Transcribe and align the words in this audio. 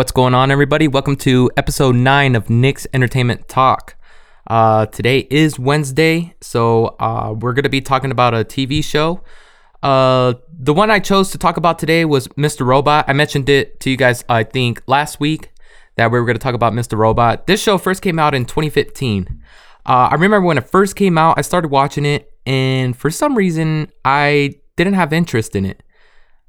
What's 0.00 0.12
going 0.12 0.32
on, 0.32 0.50
everybody? 0.50 0.88
Welcome 0.88 1.16
to 1.16 1.50
episode 1.58 1.94
nine 1.94 2.34
of 2.34 2.48
Nick's 2.48 2.86
Entertainment 2.94 3.48
Talk. 3.48 3.96
Uh, 4.46 4.86
today 4.86 5.28
is 5.30 5.58
Wednesday, 5.58 6.34
so 6.40 6.96
uh, 6.98 7.34
we're 7.38 7.52
going 7.52 7.64
to 7.64 7.68
be 7.68 7.82
talking 7.82 8.10
about 8.10 8.32
a 8.32 8.38
TV 8.38 8.82
show. 8.82 9.22
Uh, 9.82 10.32
the 10.58 10.72
one 10.72 10.90
I 10.90 11.00
chose 11.00 11.30
to 11.32 11.38
talk 11.38 11.58
about 11.58 11.78
today 11.78 12.06
was 12.06 12.28
Mr. 12.28 12.64
Robot. 12.64 13.04
I 13.08 13.12
mentioned 13.12 13.50
it 13.50 13.78
to 13.80 13.90
you 13.90 13.98
guys, 13.98 14.24
I 14.26 14.42
think, 14.42 14.82
last 14.86 15.20
week 15.20 15.50
that 15.96 16.10
we 16.10 16.18
were 16.18 16.24
going 16.24 16.38
to 16.38 16.42
talk 16.42 16.54
about 16.54 16.72
Mr. 16.72 16.96
Robot. 16.96 17.46
This 17.46 17.62
show 17.62 17.76
first 17.76 18.00
came 18.00 18.18
out 18.18 18.34
in 18.34 18.46
2015. 18.46 19.42
Uh, 19.84 20.08
I 20.10 20.14
remember 20.14 20.40
when 20.40 20.56
it 20.56 20.66
first 20.66 20.96
came 20.96 21.18
out, 21.18 21.34
I 21.36 21.42
started 21.42 21.68
watching 21.68 22.06
it, 22.06 22.32
and 22.46 22.96
for 22.96 23.10
some 23.10 23.36
reason, 23.36 23.92
I 24.02 24.54
didn't 24.76 24.94
have 24.94 25.12
interest 25.12 25.54
in 25.54 25.66
it. 25.66 25.82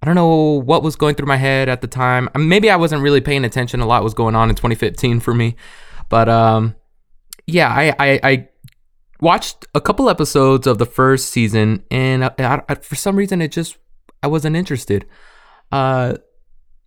I 0.01 0.05
don't 0.05 0.15
know 0.15 0.61
what 0.61 0.81
was 0.81 0.95
going 0.95 1.15
through 1.15 1.27
my 1.27 1.37
head 1.37 1.69
at 1.69 1.81
the 1.81 1.87
time. 1.87 2.27
Maybe 2.35 2.69
I 2.69 2.75
wasn't 2.75 3.03
really 3.03 3.21
paying 3.21 3.45
attention. 3.45 3.81
A 3.81 3.85
lot 3.85 4.03
was 4.03 4.15
going 4.15 4.35
on 4.35 4.49
in 4.49 4.55
2015 4.55 5.19
for 5.19 5.33
me, 5.33 5.55
but 6.09 6.27
um, 6.27 6.75
yeah, 7.45 7.69
I, 7.69 7.95
I, 7.99 8.19
I 8.23 8.49
watched 9.19 9.67
a 9.75 9.81
couple 9.81 10.09
episodes 10.09 10.65
of 10.65 10.79
the 10.79 10.85
first 10.85 11.29
season, 11.29 11.83
and 11.91 12.25
I, 12.25 12.63
I, 12.67 12.75
for 12.75 12.95
some 12.95 13.15
reason, 13.15 13.41
it 13.41 13.51
just 13.51 13.77
I 14.23 14.27
wasn't 14.27 14.55
interested. 14.55 15.05
Uh, 15.71 16.15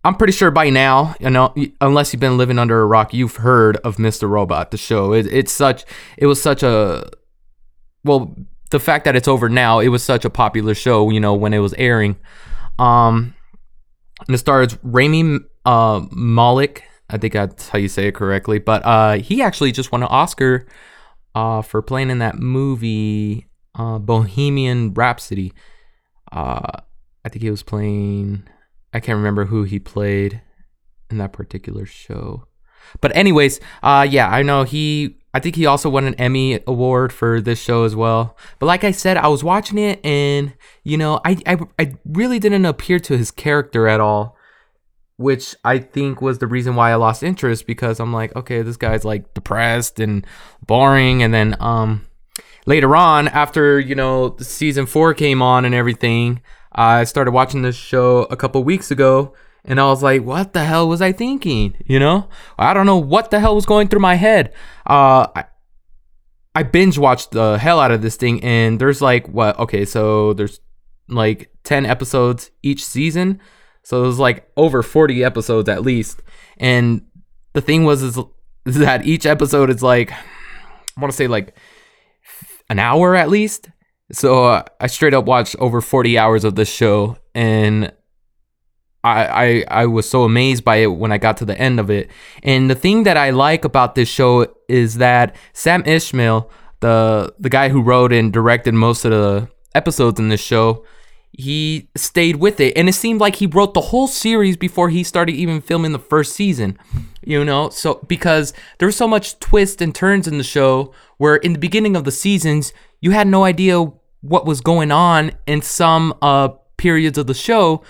I'm 0.03 0.15
pretty 0.15 0.33
sure 0.33 0.51
by 0.51 0.69
now, 0.69 1.15
you 1.19 1.31
know, 1.31 1.53
unless 1.81 2.13
you've 2.13 2.19
been 2.19 2.37
living 2.37 2.59
under 2.59 2.79
a 2.79 2.85
rock, 2.85 3.13
you've 3.13 3.37
heard 3.37 3.77
of 3.77 3.97
Mr. 3.97 4.29
Robot, 4.29 4.69
the 4.69 4.77
show. 4.77 5.13
It, 5.13 5.25
it's 5.25 5.51
such, 5.51 5.83
it 6.17 6.27
was 6.27 6.39
such 6.39 6.61
a, 6.61 7.09
well, 8.03 8.35
the 8.69 8.79
fact 8.79 9.05
that 9.05 9.15
it's 9.15 9.27
over 9.27 9.49
now, 9.49 9.79
it 9.79 9.87
was 9.87 10.03
such 10.03 10.23
a 10.23 10.29
popular 10.29 10.75
show, 10.75 11.09
you 11.09 11.19
know, 11.19 11.33
when 11.33 11.55
it 11.55 11.59
was 11.59 11.73
airing. 11.73 12.17
Um, 12.79 13.35
and 14.27 14.35
it 14.35 14.37
stars 14.39 14.77
Rami 14.83 15.39
uh, 15.65 16.05
Malek. 16.11 16.83
I 17.09 17.17
think 17.17 17.33
that's 17.33 17.69
how 17.69 17.77
you 17.77 17.87
say 17.87 18.07
it 18.07 18.15
correctly. 18.15 18.59
But 18.59 18.85
uh, 18.85 19.17
he 19.17 19.41
actually 19.41 19.71
just 19.71 19.91
won 19.91 20.03
an 20.03 20.09
Oscar 20.09 20.67
uh, 21.33 21.61
for 21.61 21.81
playing 21.81 22.09
in 22.09 22.19
that 22.19 22.39
movie 22.39 23.47
uh, 23.75 23.99
Bohemian 23.99 24.93
Rhapsody. 24.93 25.53
Uh, 26.31 26.79
I 27.23 27.29
think 27.29 27.43
he 27.43 27.51
was 27.51 27.63
playing. 27.63 28.43
I 28.93 28.99
can't 28.99 29.17
remember 29.17 29.45
who 29.45 29.63
he 29.63 29.79
played 29.79 30.41
in 31.09 31.17
that 31.17 31.33
particular 31.33 31.85
show. 31.85 32.47
But 33.01 33.15
anyways, 33.15 33.59
uh, 33.83 34.07
yeah, 34.09 34.29
I 34.29 34.41
know 34.43 34.63
he 34.63 35.17
I 35.35 35.39
think 35.39 35.57
he 35.57 35.65
also 35.65 35.89
won 35.89 36.05
an 36.05 36.13
Emmy 36.15 36.61
award 36.65 37.11
for 37.11 37.41
this 37.41 37.59
show 37.61 37.83
as 37.83 37.93
well. 37.93 38.37
But 38.57 38.67
like 38.67 38.85
I 38.85 38.91
said, 38.91 39.17
I 39.17 39.27
was 39.27 39.43
watching 39.43 39.77
it 39.77 39.99
and 40.05 40.53
you 40.85 40.95
know, 40.95 41.19
I 41.25 41.37
I, 41.45 41.57
I 41.77 41.95
really 42.05 42.39
didn't 42.39 42.63
appear 42.63 42.99
to 42.99 43.17
his 43.17 43.31
character 43.31 43.85
at 43.85 43.99
all, 43.99 44.37
which 45.17 45.53
I 45.65 45.79
think 45.79 46.21
was 46.21 46.39
the 46.39 46.47
reason 46.47 46.77
why 46.77 46.91
I 46.91 46.95
lost 46.95 47.21
interest 47.21 47.67
because 47.67 47.99
I'm 47.99 48.13
like, 48.13 48.33
okay, 48.33 48.61
this 48.61 48.77
guy's 48.77 49.03
like 49.03 49.33
depressed 49.33 49.99
and 49.99 50.25
boring 50.65 51.21
and 51.21 51.33
then 51.33 51.57
um 51.59 52.07
later 52.65 52.95
on 52.95 53.27
after, 53.27 53.77
you 53.77 53.93
know, 53.93 54.37
season 54.39 54.85
4 54.85 55.13
came 55.15 55.41
on 55.41 55.65
and 55.65 55.75
everything, 55.75 56.41
I 56.71 57.03
started 57.03 57.31
watching 57.31 57.61
this 57.61 57.75
show 57.75 58.23
a 58.31 58.37
couple 58.37 58.63
weeks 58.63 58.89
ago 58.89 59.33
and 59.67 59.79
I 59.79 59.85
was 59.85 60.03
like, 60.03 60.23
what 60.23 60.53
the 60.53 60.63
hell 60.63 60.87
was 60.87 61.01
I 61.01 61.11
thinking? 61.11 61.75
You 61.85 61.99
know, 61.99 62.29
I 62.57 62.73
don't 62.73 62.85
know 62.85 62.97
what 62.97 63.31
the 63.31 63.39
hell 63.39 63.55
was 63.55 63.65
going 63.65 63.87
through 63.87 63.99
my 63.99 64.15
head. 64.15 64.53
Uh, 64.85 65.27
I, 65.35 65.45
I 66.53 66.63
binge 66.63 66.97
watched 66.97 67.31
the 67.31 67.57
hell 67.57 67.79
out 67.79 67.91
of 67.91 68.01
this 68.01 68.15
thing, 68.15 68.43
and 68.43 68.79
there's 68.79 69.01
like, 69.01 69.27
what? 69.27 69.57
Okay, 69.59 69.85
so 69.85 70.33
there's 70.33 70.59
like 71.07 71.51
10 71.63 71.85
episodes 71.85 72.51
each 72.63 72.83
season. 72.83 73.39
So 73.83 74.03
it 74.03 74.07
was 74.07 74.19
like 74.19 74.49
over 74.57 74.81
40 74.81 75.23
episodes 75.23 75.69
at 75.69 75.83
least. 75.83 76.21
And 76.57 77.05
the 77.53 77.61
thing 77.61 77.83
was, 77.83 78.01
is, 78.01 78.19
that 78.65 79.05
each 79.05 79.25
episode 79.25 79.69
is 79.69 79.83
like, 79.83 80.11
I 80.11 81.01
want 81.01 81.11
to 81.11 81.15
say 81.15 81.27
like 81.27 81.55
an 82.69 82.79
hour 82.79 83.15
at 83.15 83.29
least. 83.29 83.69
So 84.11 84.45
uh, 84.45 84.63
I 84.79 84.87
straight 84.87 85.13
up 85.13 85.25
watched 85.25 85.55
over 85.59 85.81
40 85.81 86.17
hours 86.17 86.43
of 86.43 86.55
this 86.55 86.71
show 86.71 87.17
and 87.33 87.91
I, 89.05 89.65
I 89.69 89.85
was 89.85 90.09
so 90.09 90.23
amazed 90.23 90.63
by 90.63 90.77
it 90.77 90.87
when 90.87 91.11
I 91.11 91.17
got 91.17 91.37
to 91.37 91.45
the 91.45 91.59
end 91.59 91.79
of 91.79 91.89
it. 91.89 92.09
And 92.43 92.69
the 92.69 92.75
thing 92.75 93.03
that 93.03 93.17
I 93.17 93.29
like 93.29 93.63
about 93.63 93.95
this 93.95 94.09
show 94.09 94.47
is 94.67 94.95
that 94.95 95.35
Sam 95.53 95.83
Ishmael, 95.85 96.49
the 96.79 97.33
the 97.39 97.49
guy 97.49 97.69
who 97.69 97.81
wrote 97.81 98.11
and 98.11 98.33
directed 98.33 98.73
most 98.73 99.05
of 99.05 99.11
the 99.11 99.49
episodes 99.75 100.19
in 100.19 100.29
this 100.29 100.41
show, 100.41 100.85
he 101.31 101.89
stayed 101.95 102.37
with 102.37 102.59
it. 102.59 102.75
And 102.75 102.89
it 102.89 102.93
seemed 102.93 103.19
like 103.21 103.35
he 103.35 103.45
wrote 103.45 103.73
the 103.73 103.81
whole 103.81 104.07
series 104.07 104.57
before 104.57 104.89
he 104.89 105.03
started 105.03 105.33
even 105.33 105.61
filming 105.61 105.91
the 105.91 105.99
first 105.99 106.33
season. 106.33 106.77
You 107.23 107.43
know, 107.43 107.69
so 107.69 108.03
because 108.07 108.53
there's 108.79 108.95
so 108.95 109.07
much 109.07 109.39
twists 109.39 109.81
and 109.81 109.93
turns 109.93 110.27
in 110.27 110.37
the 110.37 110.43
show 110.43 110.93
where 111.17 111.35
in 111.35 111.53
the 111.53 111.59
beginning 111.59 111.95
of 111.95 112.05
the 112.05 112.11
seasons, 112.11 112.73
you 113.01 113.11
had 113.11 113.27
no 113.27 113.43
idea 113.43 113.81
what 114.21 114.45
was 114.45 114.61
going 114.61 114.91
on 114.91 115.31
in 115.45 115.61
some 115.61 116.13
uh 116.21 116.49
periods 116.77 117.17
of 117.17 117.27
the 117.27 117.33
show 117.33 117.81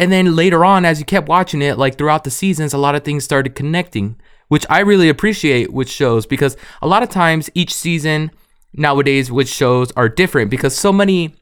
and 0.00 0.10
then 0.10 0.34
later 0.34 0.64
on, 0.64 0.84
as 0.84 0.98
you 0.98 1.04
kept 1.04 1.28
watching 1.28 1.62
it, 1.62 1.78
like 1.78 1.96
throughout 1.96 2.24
the 2.24 2.30
seasons, 2.30 2.72
a 2.72 2.78
lot 2.78 2.94
of 2.94 3.04
things 3.04 3.24
started 3.24 3.54
connecting, 3.54 4.16
which 4.48 4.66
I 4.68 4.80
really 4.80 5.08
appreciate 5.08 5.72
with 5.72 5.88
shows 5.88 6.26
because 6.26 6.56
a 6.82 6.88
lot 6.88 7.02
of 7.02 7.10
times 7.10 7.48
each 7.54 7.72
season 7.72 8.30
nowadays 8.72 9.30
with 9.30 9.48
shows 9.48 9.92
are 9.92 10.08
different 10.08 10.50
because 10.50 10.76
so 10.76 10.92
many 10.92 11.34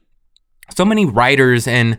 so 0.73 0.85
many 0.85 1.05
writers 1.05 1.67
and 1.67 1.97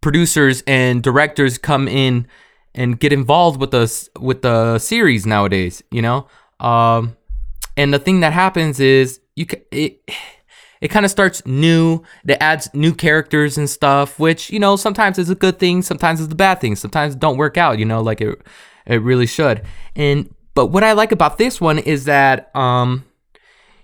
producers 0.00 0.62
and 0.66 1.02
directors 1.02 1.58
come 1.58 1.88
in 1.88 2.26
and 2.74 2.98
get 2.98 3.12
involved 3.12 3.60
with 3.60 3.74
us 3.74 4.08
with 4.18 4.42
the 4.42 4.78
series 4.78 5.26
nowadays, 5.26 5.82
you 5.90 6.00
know? 6.00 6.26
Um 6.60 7.16
and 7.76 7.92
the 7.92 7.98
thing 7.98 8.20
that 8.20 8.32
happens 8.32 8.78
is 8.78 9.20
you 9.34 9.46
it 9.72 10.00
it 10.80 10.88
kind 10.88 11.04
of 11.04 11.10
starts 11.10 11.44
new. 11.46 12.02
It 12.26 12.38
adds 12.40 12.68
new 12.74 12.94
characters 12.94 13.58
and 13.58 13.68
stuff, 13.68 14.18
which 14.18 14.50
you 14.50 14.58
know 14.58 14.76
sometimes 14.76 15.18
is 15.18 15.30
a 15.30 15.34
good 15.34 15.58
thing, 15.58 15.82
sometimes 15.82 16.20
it's 16.20 16.32
a 16.32 16.36
bad 16.36 16.60
thing. 16.60 16.76
Sometimes 16.76 17.14
it 17.14 17.20
don't 17.20 17.36
work 17.36 17.56
out, 17.56 17.78
you 17.78 17.84
know, 17.84 18.00
like 18.00 18.20
it 18.20 18.40
it 18.86 19.02
really 19.02 19.26
should. 19.26 19.62
And 19.96 20.34
but 20.54 20.66
what 20.66 20.84
I 20.84 20.92
like 20.92 21.12
about 21.12 21.38
this 21.38 21.60
one 21.60 21.78
is 21.78 22.04
that 22.04 22.54
um 22.56 23.04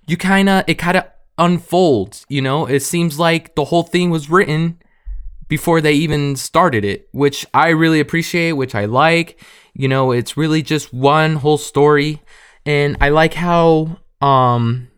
you 0.06 0.16
kind 0.16 0.48
of 0.48 0.64
it 0.66 0.74
kind 0.74 0.96
of 0.96 1.04
unfolds, 1.38 2.24
you 2.28 2.40
know? 2.40 2.66
It 2.66 2.80
seems 2.80 3.18
like 3.18 3.54
the 3.54 3.64
whole 3.64 3.82
thing 3.82 4.10
was 4.10 4.30
written 4.30 4.78
before 5.48 5.80
they 5.80 5.92
even 5.92 6.36
started 6.36 6.84
it, 6.84 7.08
which 7.12 7.46
I 7.52 7.68
really 7.68 8.00
appreciate, 8.00 8.52
which 8.52 8.74
I 8.74 8.86
like. 8.86 9.40
You 9.74 9.88
know, 9.88 10.12
it's 10.12 10.36
really 10.36 10.62
just 10.62 10.92
one 10.92 11.36
whole 11.36 11.58
story 11.58 12.22
and 12.66 12.96
I 13.00 13.10
like 13.10 13.34
how 13.34 13.98
um 14.20 14.88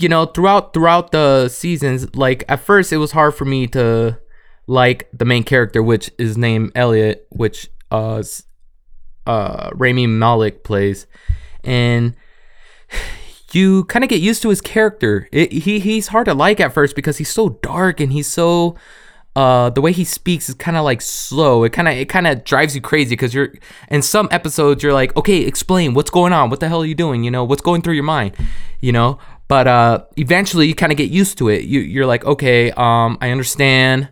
you 0.00 0.08
know 0.08 0.26
throughout 0.26 0.72
throughout 0.72 1.12
the 1.12 1.48
seasons 1.48 2.14
like 2.16 2.44
at 2.48 2.60
first 2.60 2.92
it 2.92 2.96
was 2.96 3.12
hard 3.12 3.34
for 3.34 3.44
me 3.44 3.66
to 3.66 4.18
like 4.66 5.08
the 5.12 5.24
main 5.24 5.42
character 5.42 5.82
which 5.82 6.10
is 6.18 6.38
named 6.38 6.72
Elliot 6.74 7.26
which 7.30 7.68
uh 7.90 8.22
uh 9.26 9.70
Rami 9.74 10.06
Malek 10.06 10.64
plays. 10.64 11.06
And 11.64 12.14
you 13.52 13.84
kind 13.84 14.04
of 14.04 14.08
get 14.08 14.20
used 14.20 14.42
to 14.42 14.48
his 14.48 14.60
character. 14.60 15.28
It, 15.32 15.52
he 15.52 15.80
he's 15.80 16.08
hard 16.08 16.26
to 16.26 16.34
like 16.34 16.60
at 16.60 16.72
first 16.72 16.96
because 16.96 17.18
he's 17.18 17.30
so 17.30 17.50
dark 17.62 18.00
and 18.00 18.12
he's 18.12 18.28
so 18.28 18.76
uh 19.36 19.70
the 19.70 19.80
way 19.80 19.92
he 19.92 20.04
speaks 20.04 20.48
is 20.48 20.54
kind 20.54 20.76
of 20.76 20.84
like 20.84 21.00
slow. 21.00 21.64
It 21.64 21.72
kind 21.72 21.88
of 21.88 21.94
it 21.94 22.08
kind 22.08 22.26
of 22.26 22.44
drives 22.44 22.74
you 22.74 22.80
crazy 22.80 23.10
because 23.10 23.34
you're 23.34 23.52
in 23.88 24.02
some 24.02 24.28
episodes 24.30 24.82
you're 24.82 24.92
like 24.92 25.16
okay 25.16 25.38
explain 25.38 25.94
what's 25.94 26.10
going 26.10 26.32
on. 26.32 26.50
What 26.50 26.60
the 26.60 26.68
hell 26.68 26.82
are 26.82 26.86
you 26.86 26.94
doing? 26.94 27.24
You 27.24 27.30
know 27.30 27.44
what's 27.44 27.62
going 27.62 27.82
through 27.82 27.94
your 27.94 28.04
mind? 28.04 28.34
You 28.80 28.92
know 28.92 29.18
but 29.50 29.66
uh, 29.66 30.04
eventually 30.16 30.68
you 30.68 30.76
kind 30.76 30.92
of 30.92 30.96
get 30.96 31.10
used 31.10 31.36
to 31.38 31.48
it. 31.48 31.64
You 31.64 31.80
you're 31.80 32.06
like, 32.06 32.24
okay, 32.24 32.70
um, 32.70 33.18
I 33.20 33.30
understand. 33.30 34.08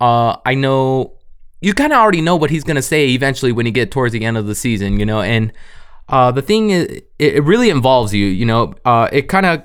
Uh, 0.00 0.36
I 0.46 0.54
know. 0.54 1.14
You 1.60 1.74
kind 1.74 1.92
of 1.92 1.98
already 1.98 2.20
know 2.20 2.36
what 2.36 2.50
he's 2.50 2.62
gonna 2.62 2.80
say 2.80 3.08
eventually 3.08 3.50
when 3.50 3.66
you 3.66 3.72
get 3.72 3.90
towards 3.90 4.12
the 4.12 4.24
end 4.24 4.36
of 4.36 4.46
the 4.46 4.54
season, 4.54 5.00
you 5.00 5.04
know. 5.04 5.20
And 5.20 5.52
uh, 6.08 6.30
the 6.30 6.42
thing 6.42 6.70
is, 6.70 6.84
it, 6.86 7.04
it 7.18 7.42
really 7.42 7.70
involves 7.70 8.14
you. 8.14 8.24
You 8.24 8.46
know, 8.46 8.74
uh, 8.84 9.08
it 9.10 9.22
kind 9.22 9.46
of 9.46 9.64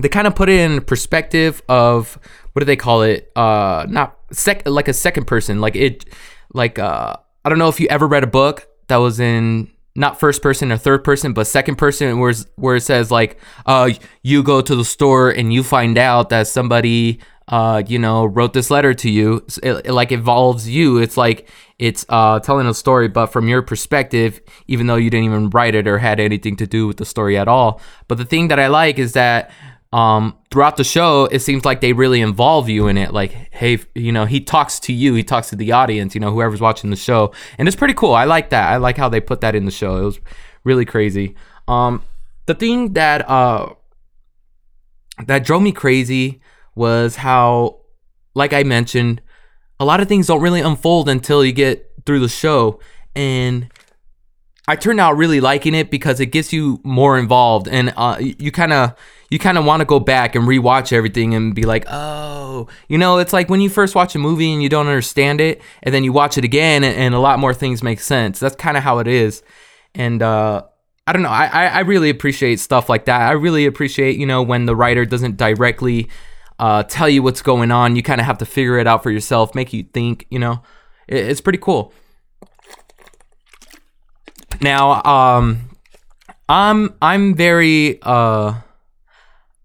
they 0.00 0.08
kind 0.08 0.26
of 0.26 0.34
put 0.34 0.48
it 0.48 0.58
in 0.58 0.80
perspective 0.80 1.60
of 1.68 2.18
what 2.54 2.60
do 2.60 2.64
they 2.64 2.76
call 2.76 3.02
it? 3.02 3.30
Uh, 3.36 3.84
not 3.86 4.18
sec 4.32 4.66
like 4.66 4.88
a 4.88 4.94
second 4.94 5.26
person. 5.26 5.60
Like 5.60 5.76
it, 5.76 6.06
like 6.54 6.78
uh, 6.78 7.16
I 7.44 7.48
don't 7.50 7.58
know 7.58 7.68
if 7.68 7.78
you 7.78 7.86
ever 7.90 8.06
read 8.06 8.24
a 8.24 8.32
book 8.40 8.66
that 8.88 8.96
was 8.96 9.20
in 9.20 9.70
not 9.94 10.20
first 10.20 10.42
person 10.42 10.70
or 10.70 10.76
third 10.76 11.02
person, 11.04 11.32
but 11.32 11.46
second 11.46 11.76
person, 11.76 12.18
where 12.18 12.32
where 12.56 12.76
it 12.76 12.82
says 12.82 13.10
like, 13.10 13.38
uh, 13.66 13.90
you 14.22 14.42
go 14.42 14.60
to 14.60 14.76
the 14.76 14.84
store 14.84 15.30
and 15.30 15.52
you 15.52 15.62
find 15.62 15.98
out 15.98 16.28
that 16.28 16.46
somebody, 16.46 17.20
uh, 17.48 17.82
you 17.86 17.98
know, 17.98 18.24
wrote 18.24 18.52
this 18.52 18.70
letter 18.70 18.94
to 18.94 19.10
you. 19.10 19.44
It, 19.62 19.86
it 19.86 19.92
like 19.92 20.12
involves 20.12 20.68
you. 20.68 20.98
It's 20.98 21.16
like 21.16 21.48
it's 21.78 22.06
uh 22.08 22.38
telling 22.40 22.66
a 22.66 22.74
story, 22.74 23.08
but 23.08 23.26
from 23.26 23.48
your 23.48 23.62
perspective, 23.62 24.40
even 24.68 24.86
though 24.86 24.96
you 24.96 25.10
didn't 25.10 25.24
even 25.24 25.50
write 25.50 25.74
it 25.74 25.88
or 25.88 25.98
had 25.98 26.20
anything 26.20 26.56
to 26.56 26.66
do 26.66 26.86
with 26.86 26.98
the 26.98 27.04
story 27.04 27.36
at 27.36 27.48
all. 27.48 27.80
But 28.06 28.18
the 28.18 28.24
thing 28.24 28.48
that 28.48 28.60
I 28.60 28.68
like 28.68 28.98
is 28.98 29.14
that 29.14 29.50
um, 29.92 30.36
throughout 30.50 30.76
the 30.76 30.84
show, 30.84 31.24
it 31.26 31.40
seems 31.40 31.64
like 31.64 31.80
they 31.80 31.92
really 31.92 32.20
involve 32.20 32.68
you 32.68 32.86
in 32.86 32.96
it. 32.96 33.12
Like, 33.12 33.32
hey, 33.50 33.78
you 33.94 34.12
know, 34.12 34.24
he 34.24 34.40
talks 34.40 34.78
to 34.80 34.92
you, 34.92 35.14
he 35.14 35.24
talks 35.24 35.50
to 35.50 35.56
the 35.56 35.72
audience, 35.72 36.14
you 36.14 36.20
know, 36.20 36.30
whoever's 36.30 36.60
watching 36.60 36.90
the 36.90 36.96
show, 36.96 37.32
and 37.58 37.66
it's 37.66 37.76
pretty 37.76 37.94
cool. 37.94 38.14
I 38.14 38.24
like 38.24 38.50
that. 38.50 38.68
I 38.68 38.76
like 38.76 38.96
how 38.96 39.08
they 39.08 39.20
put 39.20 39.40
that 39.40 39.54
in 39.56 39.64
the 39.64 39.70
show. 39.70 39.96
It 39.96 40.04
was 40.04 40.20
really 40.62 40.84
crazy. 40.84 41.34
Um, 41.66 42.04
the 42.46 42.54
thing 42.54 42.92
that 42.94 43.28
uh 43.28 43.74
that 45.26 45.44
drove 45.44 45.62
me 45.62 45.72
crazy 45.72 46.40
was 46.74 47.16
how, 47.16 47.80
like 48.34 48.52
I 48.52 48.62
mentioned, 48.62 49.20
a 49.78 49.84
lot 49.84 50.00
of 50.00 50.08
things 50.08 50.28
don't 50.28 50.40
really 50.40 50.60
unfold 50.60 51.08
until 51.08 51.44
you 51.44 51.52
get 51.52 51.90
through 52.06 52.20
the 52.20 52.28
show, 52.28 52.78
and 53.16 53.68
I 54.68 54.76
turned 54.76 55.00
out 55.00 55.16
really 55.16 55.40
liking 55.40 55.74
it 55.74 55.90
because 55.90 56.20
it 56.20 56.26
gets 56.26 56.52
you 56.52 56.80
more 56.84 57.18
involved, 57.18 57.66
and 57.66 57.92
uh, 57.96 58.18
you 58.20 58.52
kind 58.52 58.72
of 58.72 58.94
you 59.30 59.38
kind 59.38 59.56
of 59.56 59.64
want 59.64 59.80
to 59.80 59.84
go 59.84 60.00
back 60.00 60.34
and 60.34 60.46
rewatch 60.46 60.92
everything 60.92 61.34
and 61.34 61.54
be 61.54 61.62
like, 61.62 61.84
oh, 61.88 62.66
you 62.88 62.98
know, 62.98 63.18
it's 63.18 63.32
like 63.32 63.48
when 63.48 63.60
you 63.60 63.70
first 63.70 63.94
watch 63.94 64.14
a 64.14 64.18
movie 64.18 64.52
and 64.52 64.62
you 64.62 64.68
don't 64.68 64.88
understand 64.88 65.40
it, 65.40 65.62
and 65.82 65.94
then 65.94 66.02
you 66.04 66.12
watch 66.12 66.36
it 66.36 66.44
again, 66.44 66.82
and, 66.82 66.96
and 66.96 67.14
a 67.14 67.20
lot 67.20 67.38
more 67.38 67.54
things 67.54 67.82
make 67.82 68.00
sense. 68.00 68.40
That's 68.40 68.56
kind 68.56 68.76
of 68.76 68.82
how 68.82 68.98
it 68.98 69.06
is, 69.06 69.42
and 69.94 70.20
uh, 70.22 70.64
I 71.06 71.12
don't 71.12 71.22
know. 71.22 71.30
I, 71.30 71.66
I 71.66 71.80
really 71.80 72.10
appreciate 72.10 72.60
stuff 72.60 72.88
like 72.88 73.04
that. 73.06 73.22
I 73.22 73.32
really 73.32 73.66
appreciate 73.66 74.18
you 74.18 74.26
know 74.26 74.42
when 74.42 74.66
the 74.66 74.76
writer 74.76 75.04
doesn't 75.04 75.36
directly 75.36 76.10
uh, 76.58 76.82
tell 76.82 77.08
you 77.08 77.22
what's 77.22 77.42
going 77.42 77.70
on. 77.70 77.96
You 77.96 78.02
kind 78.02 78.20
of 78.20 78.26
have 78.26 78.38
to 78.38 78.46
figure 78.46 78.78
it 78.78 78.86
out 78.86 79.02
for 79.02 79.10
yourself, 79.10 79.54
make 79.54 79.72
you 79.72 79.84
think. 79.84 80.26
You 80.30 80.40
know, 80.40 80.62
it, 81.06 81.18
it's 81.26 81.40
pretty 81.40 81.58
cool. 81.58 81.92
Now, 84.60 85.02
um, 85.04 85.70
I'm 86.48 86.94
I'm 87.00 87.34
very 87.34 88.00
uh, 88.02 88.54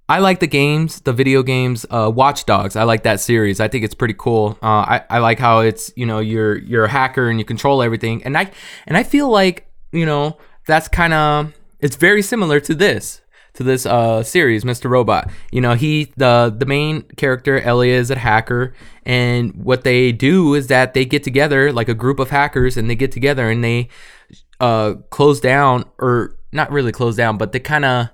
I 0.08 0.20
like 0.20 0.40
the 0.40 0.48
games, 0.48 1.02
the 1.02 1.14
video 1.14 1.42
games, 1.42 1.86
uh, 1.90 2.12
Watch 2.14 2.46
Dogs. 2.46 2.76
I 2.76 2.84
like 2.84 3.04
that 3.04 3.20
series. 3.20 3.60
I 3.60 3.68
think 3.68 3.84
it's 3.84 3.96
pretty 3.96 4.14
cool. 4.16 4.58
Uh, 4.62 4.86
I 4.86 5.04
I 5.10 5.18
like 5.20 5.40
how 5.40 5.60
it's 5.60 5.92
you 5.96 6.06
know 6.06 6.20
you're 6.20 6.58
you're 6.58 6.86
a 6.86 6.90
hacker 6.90 7.30
and 7.30 7.40
you 7.40 7.46
control 7.46 7.82
everything, 7.82 8.24
and 8.24 8.38
I 8.38 8.52
and 8.86 8.98
I 8.98 9.04
feel 9.04 9.30
like 9.30 9.68
you 9.92 10.06
know 10.06 10.38
that's 10.68 10.88
kind 10.88 11.14
of 11.14 11.54
it's 11.80 11.96
very 11.96 12.22
similar 12.22 12.60
to 12.60 12.76
this 12.76 13.22
to 13.54 13.64
this 13.64 13.86
uh 13.86 14.22
series 14.22 14.66
mr 14.66 14.90
robot 14.90 15.32
you 15.50 15.62
know 15.62 15.76
he 15.76 16.12
the 16.18 16.54
the 16.56 16.66
main 16.66 17.02
character 17.16 17.60
elliot 17.62 18.02
is 18.02 18.12
a 18.12 18.18
hacker 18.18 18.74
and 19.06 19.56
what 19.56 19.86
they 19.86 20.12
do 20.12 20.54
is 20.56 20.68
that 20.68 20.94
they 20.94 21.06
get 21.06 21.24
together 21.24 21.72
like 21.72 21.88
a 21.88 21.94
group 21.94 22.20
of 22.20 22.30
hackers 22.30 22.76
and 22.76 22.90
they 22.90 22.96
get 22.96 23.14
together 23.14 23.50
and 23.50 23.64
they 23.64 23.88
uh 24.60 24.94
close 25.10 25.40
down 25.40 25.86
or 26.00 26.38
not 26.52 26.70
really 26.70 26.92
close 26.92 27.16
down 27.16 27.38
but 27.38 27.54
they 27.54 27.60
kind 27.60 27.86
of 27.86 28.10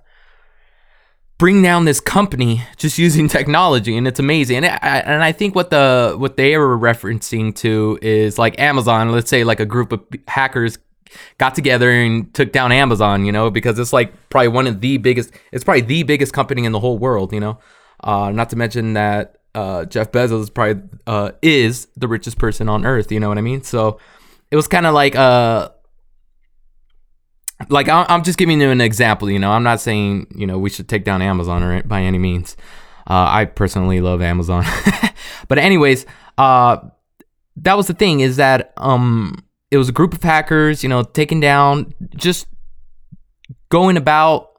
bring 1.42 1.64
down 1.64 1.86
this 1.86 2.00
company 2.00 2.62
just 2.78 3.00
using 3.00 3.28
technology 3.38 3.98
and 3.98 4.08
it's 4.08 4.20
amazing 4.20 4.58
and 4.58 4.68
I, 4.68 5.00
and 5.00 5.24
I 5.24 5.32
think 5.32 5.56
what 5.56 5.72
the 5.72 6.14
what 6.16 6.38
they 6.38 6.56
were 6.56 6.78
referencing 6.78 7.56
to 7.56 7.98
is 8.00 8.38
like 8.38 8.60
Amazon 8.60 9.12
let's 9.12 9.28
say 9.28 9.44
like 9.44 9.60
a 9.60 9.66
group 9.66 9.92
of 9.92 10.06
hackers 10.28 10.78
got 11.38 11.56
together 11.56 11.92
and 11.92 12.34
took 12.34 12.52
down 12.52 12.72
Amazon, 12.72 13.26
you 13.26 13.32
know, 13.32 13.50
because 13.50 13.78
it's 13.80 13.94
like 13.94 14.14
probably 14.30 14.50
one 14.50 14.68
of 14.68 14.82
the 14.82 14.98
biggest, 14.98 15.34
it's 15.52 15.64
probably 15.64 15.82
the 15.82 16.04
biggest 16.04 16.34
company 16.34 16.66
in 16.66 16.72
the 16.72 16.80
whole 16.80 16.98
world, 16.98 17.34
you 17.34 17.40
know. 17.40 17.60
Uh, 18.04 18.32
not 18.32 18.50
to 18.50 18.56
mention 18.56 18.94
that 18.94 19.38
uh, 19.54 19.86
Jeff 19.86 20.12
Bezos 20.12 20.54
probably 20.54 20.82
uh, 21.08 21.32
is 21.42 21.88
the 21.98 22.08
richest 22.08 22.38
person 22.38 22.70
on 22.70 22.86
earth, 22.86 23.12
you 23.12 23.20
know 23.20 23.30
what 23.30 23.38
I 23.38 23.42
mean? 23.42 23.64
So 23.64 24.00
it 24.50 24.56
was 24.56 24.68
kind 24.68 24.86
of 24.86 24.94
like, 24.94 25.16
uh, 25.16 25.70
like 27.72 27.88
I'm 27.90 28.24
just 28.24 28.38
giving 28.38 28.62
you 28.62 28.70
an 28.70 28.82
example, 28.82 29.30
you 29.32 29.40
know. 29.40 29.52
I'm 29.52 29.64
not 29.64 29.80
saying 29.80 30.28
you 30.36 30.46
know 30.46 30.60
we 30.60 30.70
should 30.70 30.88
take 30.88 31.04
down 31.04 31.22
Amazon 31.22 31.64
or 31.64 31.82
by 31.84 32.02
any 32.02 32.18
means. 32.18 32.56
Uh, 33.10 33.26
I 33.28 33.46
personally 33.46 34.00
love 34.02 34.22
Amazon, 34.22 34.64
but 35.48 35.58
anyways, 35.58 36.06
uh, 36.38 36.78
that 37.58 37.76
was 37.76 37.88
the 37.88 37.94
thing 37.94 38.20
is 38.20 38.36
that 38.38 38.74
um 38.78 39.44
it 39.72 39.78
was 39.78 39.90
a 39.90 39.94
group 39.94 40.14
of 40.14 40.22
hackers, 40.22 40.84
you 40.84 40.90
know, 40.90 41.02
taking 41.02 41.40
down, 41.40 41.94
just 42.16 42.46
going 43.70 43.96
about 43.96 44.52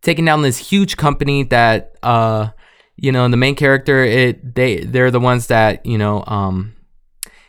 taking 0.00 0.24
down 0.24 0.42
this 0.42 0.58
huge 0.58 0.96
company 0.96 1.44
that, 1.44 1.96
uh, 2.02 2.48
you 2.96 3.12
know, 3.12 3.28
the 3.28 3.36
main 3.36 3.54
character, 3.54 4.02
it 4.02 4.54
they 4.54 4.78
they're 4.80 5.10
the 5.10 5.20
ones 5.20 5.48
that 5.48 5.84
you 5.84 5.98
know, 5.98 6.24
um, 6.26 6.74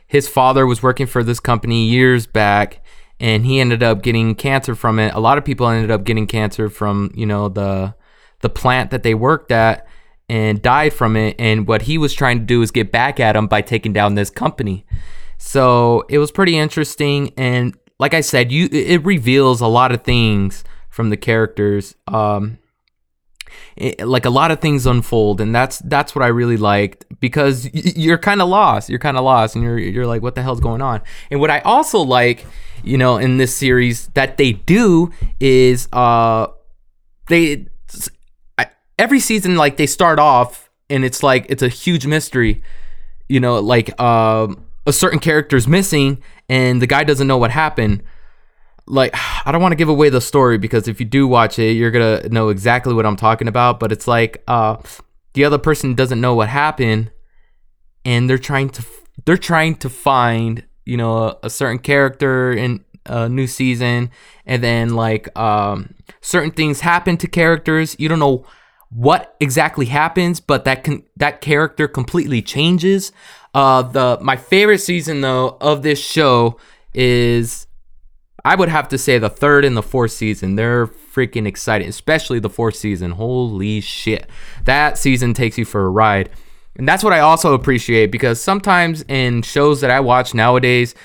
his 0.08 0.28
father 0.28 0.66
was 0.66 0.84
working 0.84 1.08
for 1.08 1.24
this 1.24 1.40
company 1.40 1.86
years 1.86 2.28
back, 2.28 2.84
and 3.20 3.46
he 3.46 3.60
ended 3.60 3.84
up 3.84 4.02
getting 4.02 4.36
cancer 4.36 4.76
from 4.76 5.00
it. 5.00 5.14
A 5.14 5.20
lot 5.20 5.38
of 5.38 5.46
people 5.46 5.68
ended 5.68 5.92
up 5.92 6.04
getting 6.04 6.28
cancer 6.28 6.70
from 6.70 7.12
you 7.16 7.26
know 7.26 7.50
the 7.50 7.96
the 8.42 8.50
plant 8.50 8.92
that 8.92 9.04
they 9.04 9.14
worked 9.14 9.52
at 9.52 9.88
and 10.28 10.62
died 10.62 10.94
from 10.94 11.16
it. 11.16 11.36
And 11.40 11.68
what 11.68 11.84
he 11.84 11.98
was 11.98 12.14
trying 12.14 12.40
to 12.40 12.46
do 12.46 12.62
is 12.62 12.72
get 12.72 12.92
back 12.92 13.20
at 13.20 13.36
him 13.36 13.48
by 13.48 13.62
taking 13.62 13.94
down 13.94 14.16
this 14.16 14.30
company. 14.30 14.86
So 15.38 16.06
it 16.10 16.18
was 16.18 16.32
pretty 16.32 16.58
interesting, 16.58 17.34
and 17.38 17.78
like 18.00 18.14
I 18.14 18.22
said, 18.22 18.52
you 18.52 18.68
it 18.72 19.04
reveals 19.06 19.62
a 19.62 19.68
lot 19.68 19.92
of 19.92 20.04
things 20.04 20.64
from 20.90 21.10
the 21.10 21.18
characters. 21.18 21.96
Um, 22.08 22.58
it, 23.76 24.06
like 24.08 24.26
a 24.26 24.30
lot 24.30 24.52
of 24.52 24.60
things 24.60 24.86
unfold, 24.86 25.42
and 25.42 25.54
that's 25.54 25.80
that's 25.80 26.16
what 26.16 26.24
I 26.24 26.28
really 26.28 26.58
liked 26.58 27.06
because 27.20 27.70
you're 27.74 28.18
kind 28.18 28.42
of 28.42 28.50
lost. 28.50 28.90
You're 28.90 29.00
kind 29.00 29.18
of 29.18 29.24
lost, 29.24 29.56
and 29.56 29.64
you're 29.64 29.80
you're 29.80 30.08
like, 30.08 30.22
what 30.22 30.36
the 30.36 30.44
hell's 30.44 30.60
going 30.60 30.82
on? 30.82 31.02
And 31.32 31.40
what 31.40 31.50
I 31.50 31.60
also 31.60 32.00
like, 32.00 32.46
you 32.84 32.98
know, 32.98 33.18
in 33.18 33.38
this 33.38 33.56
series 33.56 34.08
that 34.10 34.38
they 34.38 34.54
do 34.54 35.12
is 35.40 35.88
uh, 35.94 36.48
they 37.28 37.68
every 38.98 39.20
season 39.20 39.56
like 39.56 39.78
they 39.78 39.88
start 39.88 40.20
off 40.20 40.70
and 40.90 41.04
it's 41.04 41.22
like 41.22 41.46
it's 41.50 41.62
a 41.62 41.68
huge 41.68 42.06
mystery 42.06 42.62
you 43.28 43.40
know 43.40 43.60
like 43.60 44.00
um 44.00 44.66
a 44.86 44.94
certain 44.94 45.20
character 45.20 45.56
is 45.56 45.68
missing 45.68 46.22
and 46.48 46.82
the 46.82 46.88
guy 46.88 47.04
doesn't 47.04 47.28
know 47.28 47.38
what 47.38 47.52
happened 47.52 48.02
like 48.88 49.14
i 49.46 49.52
don't 49.52 49.62
want 49.62 49.72
to 49.72 49.78
give 49.78 49.90
away 49.90 50.10
the 50.10 50.22
story 50.22 50.58
because 50.58 50.88
if 50.88 51.00
you 51.00 51.06
do 51.06 51.28
watch 51.28 51.60
it 51.60 51.72
you're 51.72 51.92
gonna 51.92 52.28
know 52.30 52.50
exactly 52.50 52.94
what 52.94 53.06
i'm 53.06 53.16
talking 53.16 53.48
about 53.48 53.80
but 53.80 53.92
it's 53.92 54.08
like 54.08 54.44
uh 54.48 54.78
the 55.34 55.44
other 55.44 55.58
person 55.58 55.94
doesn't 55.96 56.22
know 56.22 56.34
what 56.34 56.50
happened 56.50 57.12
and 58.06 58.30
they're 58.30 58.38
trying 58.38 58.70
to 58.70 58.86
they're 59.26 59.38
trying 59.38 59.76
to 59.76 59.90
find 59.90 60.64
you 60.86 60.96
know 60.98 61.18
a, 61.18 61.38
a 61.44 61.50
certain 61.50 61.80
character 61.80 62.52
in 62.52 62.84
a 63.08 63.30
new 63.30 63.48
season 63.48 64.10
and 64.46 64.64
then 64.64 64.96
like 64.96 65.36
um 65.38 65.94
certain 66.22 66.52
things 66.52 66.82
happen 66.82 67.18
to 67.18 67.28
characters. 67.28 67.96
You 68.00 68.10
don't 68.10 68.20
know 68.20 68.46
what 68.90 69.36
exactly 69.40 69.88
happens 69.88 70.40
but 70.40 70.64
that 70.66 70.84
can 70.84 71.04
that 71.18 71.42
character 71.42 71.88
completely 71.88 72.42
changes. 72.42 73.12
Uh, 73.54 73.82
the 73.82 74.18
my 74.22 74.36
favorite 74.36 74.80
season 74.80 75.22
though 75.22 75.58
of 75.62 75.82
this 75.82 76.00
show 76.00 76.58
is 76.94 77.68
I 78.46 78.56
would 78.56 78.70
have 78.70 78.88
to 78.90 78.98
say 78.98 79.18
the 79.18 79.30
third 79.30 79.66
and 79.66 79.76
the 79.76 79.84
fourth 79.84 80.12
season. 80.12 80.56
They're 80.56 80.88
freaking 80.88 81.46
exciting, 81.46 81.90
especially 81.90 82.40
the 82.40 82.50
fourth 82.50 82.76
season. 82.76 83.12
Holy 83.12 83.82
shit. 83.82 84.30
That 84.64 84.98
season 84.98 85.34
takes 85.34 85.58
you 85.58 85.66
for 85.66 85.86
a 85.86 85.90
ride. 85.90 86.30
And 86.78 86.88
that's 86.88 87.04
what 87.04 87.14
I 87.14 87.20
also 87.20 87.54
appreciate 87.54 88.12
because 88.12 88.40
sometimes 88.40 89.04
in 89.08 89.42
shows 89.42 89.82
that 89.82 89.92
I 89.92 90.00
watch 90.00 90.34
nowadays, 90.34 90.96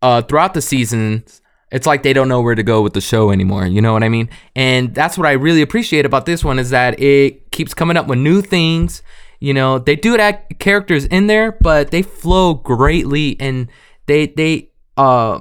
uh, 0.00 0.22
throughout 0.22 0.54
the 0.54 0.62
seasons, 0.62 1.42
it's 1.72 1.86
like 1.86 2.02
they 2.02 2.12
don't 2.12 2.28
know 2.28 2.40
where 2.40 2.54
to 2.54 2.62
go 2.62 2.80
with 2.80 2.92
the 2.94 3.00
show 3.00 3.30
anymore. 3.30 3.66
You 3.66 3.82
know 3.82 3.92
what 3.92 4.04
I 4.04 4.08
mean? 4.08 4.30
And 4.54 4.94
that's 4.94 5.18
what 5.18 5.26
I 5.26 5.32
really 5.32 5.62
appreciate 5.62 6.06
about 6.06 6.24
this 6.24 6.44
one 6.44 6.58
is 6.58 6.70
that 6.70 7.00
it 7.00 7.50
keeps 7.50 7.74
coming 7.74 7.96
up 7.96 8.06
with 8.06 8.18
new 8.18 8.40
things 8.40 9.02
you 9.40 9.52
know, 9.52 9.78
they 9.78 9.96
do 9.96 10.16
add 10.16 10.58
characters 10.58 11.04
in 11.04 11.26
there, 11.26 11.52
but 11.52 11.90
they 11.90 12.02
flow 12.02 12.54
greatly 12.54 13.36
and 13.40 13.68
they 14.06 14.28
they 14.28 14.70
uh 14.96 15.40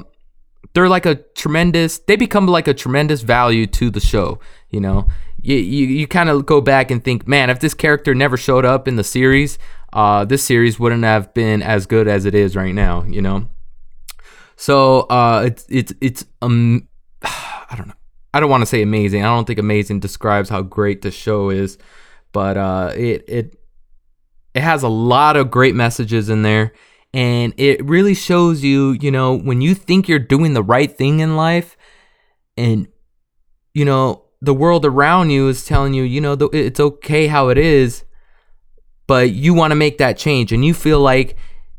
they're 0.75 0.89
like 0.89 1.05
a 1.05 1.15
tremendous 1.15 1.99
they 1.99 2.15
become 2.17 2.45
like 2.45 2.67
a 2.67 2.73
tremendous 2.73 3.21
value 3.21 3.65
to 3.65 3.89
the 3.89 3.99
show, 3.99 4.39
you 4.69 4.79
know. 4.79 5.07
You 5.41 5.55
you, 5.55 5.87
you 5.87 6.07
kind 6.07 6.29
of 6.29 6.45
go 6.45 6.61
back 6.61 6.91
and 6.91 7.03
think, 7.03 7.27
man, 7.27 7.49
if 7.49 7.59
this 7.59 7.73
character 7.73 8.13
never 8.13 8.37
showed 8.37 8.65
up 8.65 8.87
in 8.87 8.97
the 8.97 9.03
series, 9.03 9.57
uh 9.93 10.25
this 10.25 10.43
series 10.43 10.79
wouldn't 10.79 11.03
have 11.03 11.33
been 11.33 11.63
as 11.63 11.87
good 11.87 12.07
as 12.07 12.25
it 12.25 12.35
is 12.35 12.55
right 12.55 12.75
now, 12.75 13.03
you 13.05 13.21
know. 13.21 13.49
So, 14.57 15.01
uh 15.01 15.43
it's 15.47 15.65
it's 15.69 15.93
it's 16.01 16.25
um 16.41 16.87
I 17.23 17.73
don't 17.75 17.87
know. 17.87 17.95
I 18.33 18.41
don't 18.41 18.49
want 18.49 18.61
to 18.61 18.67
say 18.67 18.81
amazing. 18.81 19.23
I 19.23 19.27
don't 19.27 19.47
think 19.47 19.59
amazing 19.59 20.01
describes 20.01 20.49
how 20.49 20.61
great 20.61 21.01
the 21.01 21.11
show 21.11 21.49
is, 21.49 21.77
but 22.33 22.57
uh 22.57 22.91
it 22.95 23.23
it 23.29 23.59
it 24.53 24.61
has 24.61 24.83
a 24.83 24.89
lot 24.89 25.37
of 25.37 25.49
great 25.49 25.75
messages 25.75 26.29
in 26.29 26.41
there. 26.41 26.73
And 27.15 27.53
it 27.55 27.83
really 27.85 28.13
shows 28.13 28.61
you, 28.61 28.91
you 28.91 29.09
know, 29.09 29.37
when 29.37 29.61
you 29.61 29.73
think 29.73 30.09
you're 30.09 30.19
doing 30.19 30.53
the 30.53 30.61
right 30.61 30.91
thing 30.91 31.21
in 31.21 31.37
life 31.37 31.77
and, 32.57 32.89
you 33.73 33.85
know, 33.85 34.25
the 34.41 34.53
world 34.53 34.85
around 34.85 35.29
you 35.29 35.47
is 35.47 35.63
telling 35.63 35.93
you, 35.93 36.03
you 36.03 36.19
know, 36.19 36.33
it's 36.51 36.81
okay 36.81 37.27
how 37.27 37.47
it 37.47 37.57
is, 37.57 38.03
but 39.07 39.31
you 39.31 39.53
want 39.53 39.71
to 39.71 39.75
make 39.75 39.97
that 39.99 40.17
change 40.17 40.51
and 40.51 40.65
you 40.65 40.73
feel 40.73 40.99
like 40.99 41.37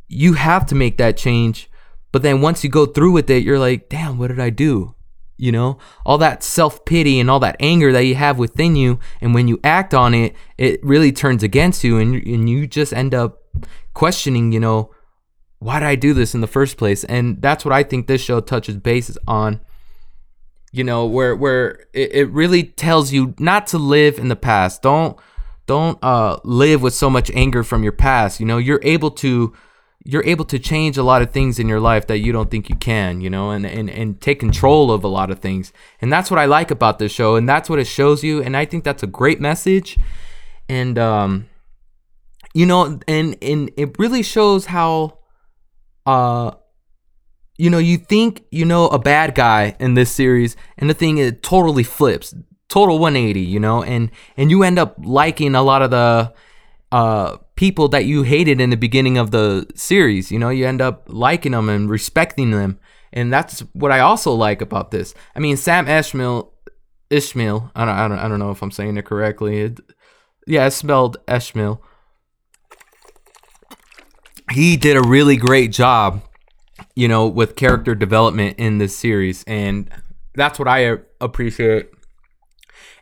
you 0.08 0.32
have 0.32 0.64
to 0.68 0.74
make 0.74 0.96
that 0.96 1.18
change. 1.18 1.70
But 2.12 2.22
then 2.22 2.40
once 2.40 2.64
you 2.64 2.70
go 2.70 2.86
through 2.86 3.12
with 3.12 3.28
it, 3.28 3.42
you're 3.42 3.58
like, 3.58 3.90
damn, 3.90 4.16
what 4.16 4.28
did 4.28 4.40
I 4.40 4.48
do? 4.48 4.94
you 5.38 5.52
know 5.52 5.76
all 6.06 6.16
that 6.16 6.42
self-pity 6.42 7.20
and 7.20 7.30
all 7.30 7.38
that 7.38 7.56
anger 7.60 7.92
that 7.92 8.06
you 8.06 8.14
have 8.14 8.38
within 8.38 8.74
you 8.74 8.98
and 9.20 9.34
when 9.34 9.46
you 9.46 9.60
act 9.62 9.92
on 9.92 10.14
it 10.14 10.34
it 10.56 10.82
really 10.82 11.12
turns 11.12 11.42
against 11.42 11.84
you 11.84 11.98
and, 11.98 12.26
and 12.26 12.48
you 12.48 12.66
just 12.66 12.94
end 12.94 13.14
up 13.14 13.42
questioning 13.92 14.50
you 14.50 14.58
know 14.58 14.90
why 15.58 15.78
did 15.78 15.86
i 15.86 15.94
do 15.94 16.12
this 16.12 16.34
in 16.34 16.40
the 16.40 16.46
first 16.46 16.76
place 16.76 17.04
and 17.04 17.40
that's 17.42 17.64
what 17.64 17.72
i 17.72 17.82
think 17.82 18.06
this 18.06 18.22
show 18.22 18.40
touches 18.40 18.76
bases 18.76 19.18
on 19.26 19.60
you 20.72 20.84
know 20.84 21.06
where 21.06 21.34
where 21.34 21.86
it, 21.92 22.12
it 22.12 22.30
really 22.30 22.62
tells 22.62 23.12
you 23.12 23.34
not 23.38 23.66
to 23.66 23.78
live 23.78 24.18
in 24.18 24.28
the 24.28 24.36
past 24.36 24.82
don't 24.82 25.18
don't 25.66 25.98
uh 26.02 26.38
live 26.44 26.82
with 26.82 26.94
so 26.94 27.08
much 27.10 27.30
anger 27.32 27.62
from 27.62 27.82
your 27.82 27.92
past 27.92 28.40
you 28.40 28.46
know 28.46 28.58
you're 28.58 28.80
able 28.82 29.10
to 29.10 29.52
you're 30.08 30.24
able 30.24 30.44
to 30.44 30.58
change 30.58 30.96
a 30.96 31.02
lot 31.02 31.20
of 31.20 31.32
things 31.32 31.58
in 31.58 31.68
your 31.68 31.80
life 31.80 32.06
that 32.06 32.18
you 32.18 32.30
don't 32.30 32.48
think 32.48 32.68
you 32.68 32.76
can, 32.76 33.20
you 33.20 33.28
know, 33.28 33.50
and, 33.50 33.66
and, 33.66 33.90
and 33.90 34.20
take 34.20 34.38
control 34.38 34.92
of 34.92 35.02
a 35.02 35.08
lot 35.08 35.32
of 35.32 35.40
things. 35.40 35.72
And 36.00 36.12
that's 36.12 36.30
what 36.30 36.38
I 36.38 36.44
like 36.44 36.70
about 36.70 37.00
this 37.00 37.10
show. 37.10 37.34
And 37.34 37.48
that's 37.48 37.68
what 37.68 37.80
it 37.80 37.88
shows 37.88 38.22
you. 38.22 38.40
And 38.40 38.56
I 38.56 38.66
think 38.66 38.84
that's 38.84 39.02
a 39.02 39.08
great 39.08 39.40
message. 39.40 39.98
And, 40.68 40.96
um, 40.96 41.48
you 42.54 42.66
know, 42.66 43.00
and, 43.08 43.36
and 43.42 43.72
it 43.76 43.98
really 43.98 44.22
shows 44.22 44.66
how, 44.66 45.15
uh, 46.06 46.52
you 47.58 47.70
know, 47.70 47.78
you 47.78 47.96
think 47.96 48.44
you 48.50 48.64
know 48.64 48.88
a 48.88 48.98
bad 48.98 49.34
guy 49.34 49.76
in 49.80 49.94
this 49.94 50.10
series, 50.10 50.56
and 50.78 50.88
the 50.88 50.94
thing 50.94 51.18
it 51.18 51.42
totally 51.42 51.82
flips, 51.82 52.34
total 52.68 52.98
180, 52.98 53.40
you 53.40 53.60
know, 53.60 53.82
and 53.82 54.10
and 54.36 54.50
you 54.50 54.62
end 54.62 54.78
up 54.78 54.94
liking 54.98 55.54
a 55.54 55.62
lot 55.62 55.82
of 55.82 55.90
the 55.90 56.32
uh 56.92 57.36
people 57.56 57.88
that 57.88 58.04
you 58.04 58.22
hated 58.22 58.60
in 58.60 58.70
the 58.70 58.76
beginning 58.76 59.18
of 59.18 59.30
the 59.30 59.66
series. 59.74 60.30
You 60.30 60.38
know, 60.38 60.50
you 60.50 60.66
end 60.66 60.80
up 60.80 61.04
liking 61.08 61.52
them 61.52 61.68
and 61.68 61.90
respecting 61.90 62.50
them. 62.50 62.78
And 63.12 63.32
that's 63.32 63.60
what 63.72 63.90
I 63.90 64.00
also 64.00 64.32
like 64.32 64.60
about 64.60 64.90
this. 64.90 65.14
I 65.34 65.40
mean, 65.40 65.56
Sam 65.56 65.86
Esmail, 65.86 66.50
Ishmael, 67.08 67.72
I 67.74 67.84
don't, 67.86 67.94
I 67.94 68.08
don't, 68.08 68.18
I 68.18 68.28
don't 68.28 68.38
know 68.38 68.50
if 68.50 68.62
I'm 68.62 68.70
saying 68.70 68.98
it 68.98 69.06
correctly. 69.06 69.60
It, 69.62 69.80
yeah, 70.46 70.66
it's 70.66 70.76
spelled 70.76 71.16
Esmail. 71.26 71.80
He 74.52 74.76
did 74.76 74.96
a 74.96 75.02
really 75.02 75.36
great 75.36 75.72
job, 75.72 76.22
you 76.94 77.08
know, 77.08 77.26
with 77.26 77.56
character 77.56 77.94
development 77.94 78.58
in 78.58 78.78
this 78.78 78.96
series. 78.96 79.44
And 79.44 79.90
that's 80.34 80.58
what 80.58 80.68
I 80.68 80.98
appreciate. 81.20 81.90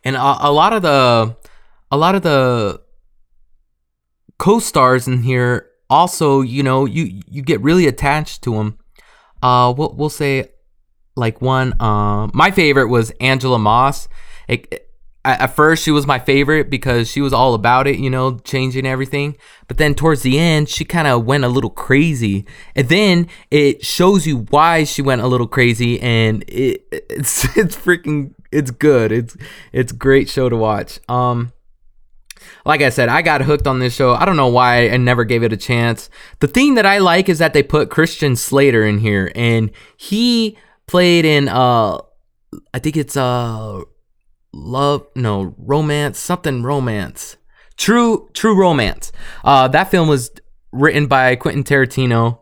And 0.04 0.16
a, 0.16 0.48
a 0.48 0.52
lot 0.52 0.72
of 0.72 0.82
the, 0.82 1.36
a 1.90 1.96
lot 1.96 2.14
of 2.14 2.22
the 2.22 2.80
co-stars 4.38 5.06
in 5.06 5.22
here 5.22 5.70
also 5.90 6.40
you 6.40 6.62
know 6.62 6.84
you 6.84 7.20
you 7.30 7.42
get 7.42 7.60
really 7.60 7.86
attached 7.86 8.42
to 8.42 8.54
them 8.54 8.78
uh 9.42 9.72
we'll, 9.76 9.94
we'll 9.96 10.08
say 10.08 10.50
like 11.14 11.40
one 11.40 11.72
uh, 11.80 12.28
my 12.34 12.50
favorite 12.50 12.88
was 12.88 13.12
angela 13.20 13.58
moss 13.58 14.08
it, 14.48 14.83
at 15.24 15.46
first 15.46 15.82
she 15.82 15.90
was 15.90 16.06
my 16.06 16.18
favorite 16.18 16.68
because 16.68 17.10
she 17.10 17.20
was 17.20 17.32
all 17.32 17.54
about 17.54 17.86
it 17.86 17.98
you 17.98 18.10
know 18.10 18.38
changing 18.40 18.86
everything 18.86 19.36
but 19.66 19.78
then 19.78 19.94
towards 19.94 20.22
the 20.22 20.38
end 20.38 20.68
she 20.68 20.84
kind 20.84 21.08
of 21.08 21.24
went 21.24 21.44
a 21.44 21.48
little 21.48 21.70
crazy 21.70 22.44
and 22.74 22.88
then 22.88 23.26
it 23.50 23.84
shows 23.84 24.26
you 24.26 24.38
why 24.50 24.84
she 24.84 25.02
went 25.02 25.22
a 25.22 25.26
little 25.26 25.48
crazy 25.48 26.00
and 26.00 26.44
it, 26.48 26.86
it's 27.10 27.44
it's 27.56 27.76
freaking 27.76 28.34
it's 28.52 28.70
good 28.70 29.10
it's 29.10 29.36
it's 29.72 29.92
great 29.92 30.28
show 30.28 30.48
to 30.48 30.56
watch 30.56 31.00
um 31.08 31.52
like 32.66 32.82
I 32.82 32.90
said, 32.90 33.08
I 33.08 33.22
got 33.22 33.42
hooked 33.42 33.66
on 33.66 33.78
this 33.78 33.94
show. 33.94 34.14
I 34.14 34.24
don't 34.24 34.36
know 34.36 34.48
why 34.48 34.88
I 34.88 34.96
never 34.96 35.24
gave 35.24 35.42
it 35.42 35.52
a 35.52 35.56
chance. 35.56 36.10
The 36.40 36.46
thing 36.46 36.74
that 36.74 36.86
I 36.86 36.98
like 36.98 37.28
is 37.28 37.38
that 37.38 37.52
they 37.52 37.62
put 37.62 37.90
Christian 37.90 38.36
Slater 38.36 38.84
in 38.84 38.98
here, 38.98 39.32
and 39.34 39.70
he 39.96 40.56
played 40.86 41.24
in 41.24 41.48
uh, 41.48 41.98
I 42.72 42.78
think 42.78 42.96
it's 42.96 43.16
uh, 43.16 43.82
love 44.54 45.06
no 45.14 45.54
romance 45.58 46.18
something 46.18 46.62
romance, 46.62 47.36
true 47.76 48.28
true 48.32 48.58
romance. 48.58 49.12
Uh, 49.44 49.68
that 49.68 49.90
film 49.90 50.08
was 50.08 50.30
written 50.72 51.06
by 51.06 51.36
Quentin 51.36 51.64
Tarantino, 51.64 52.38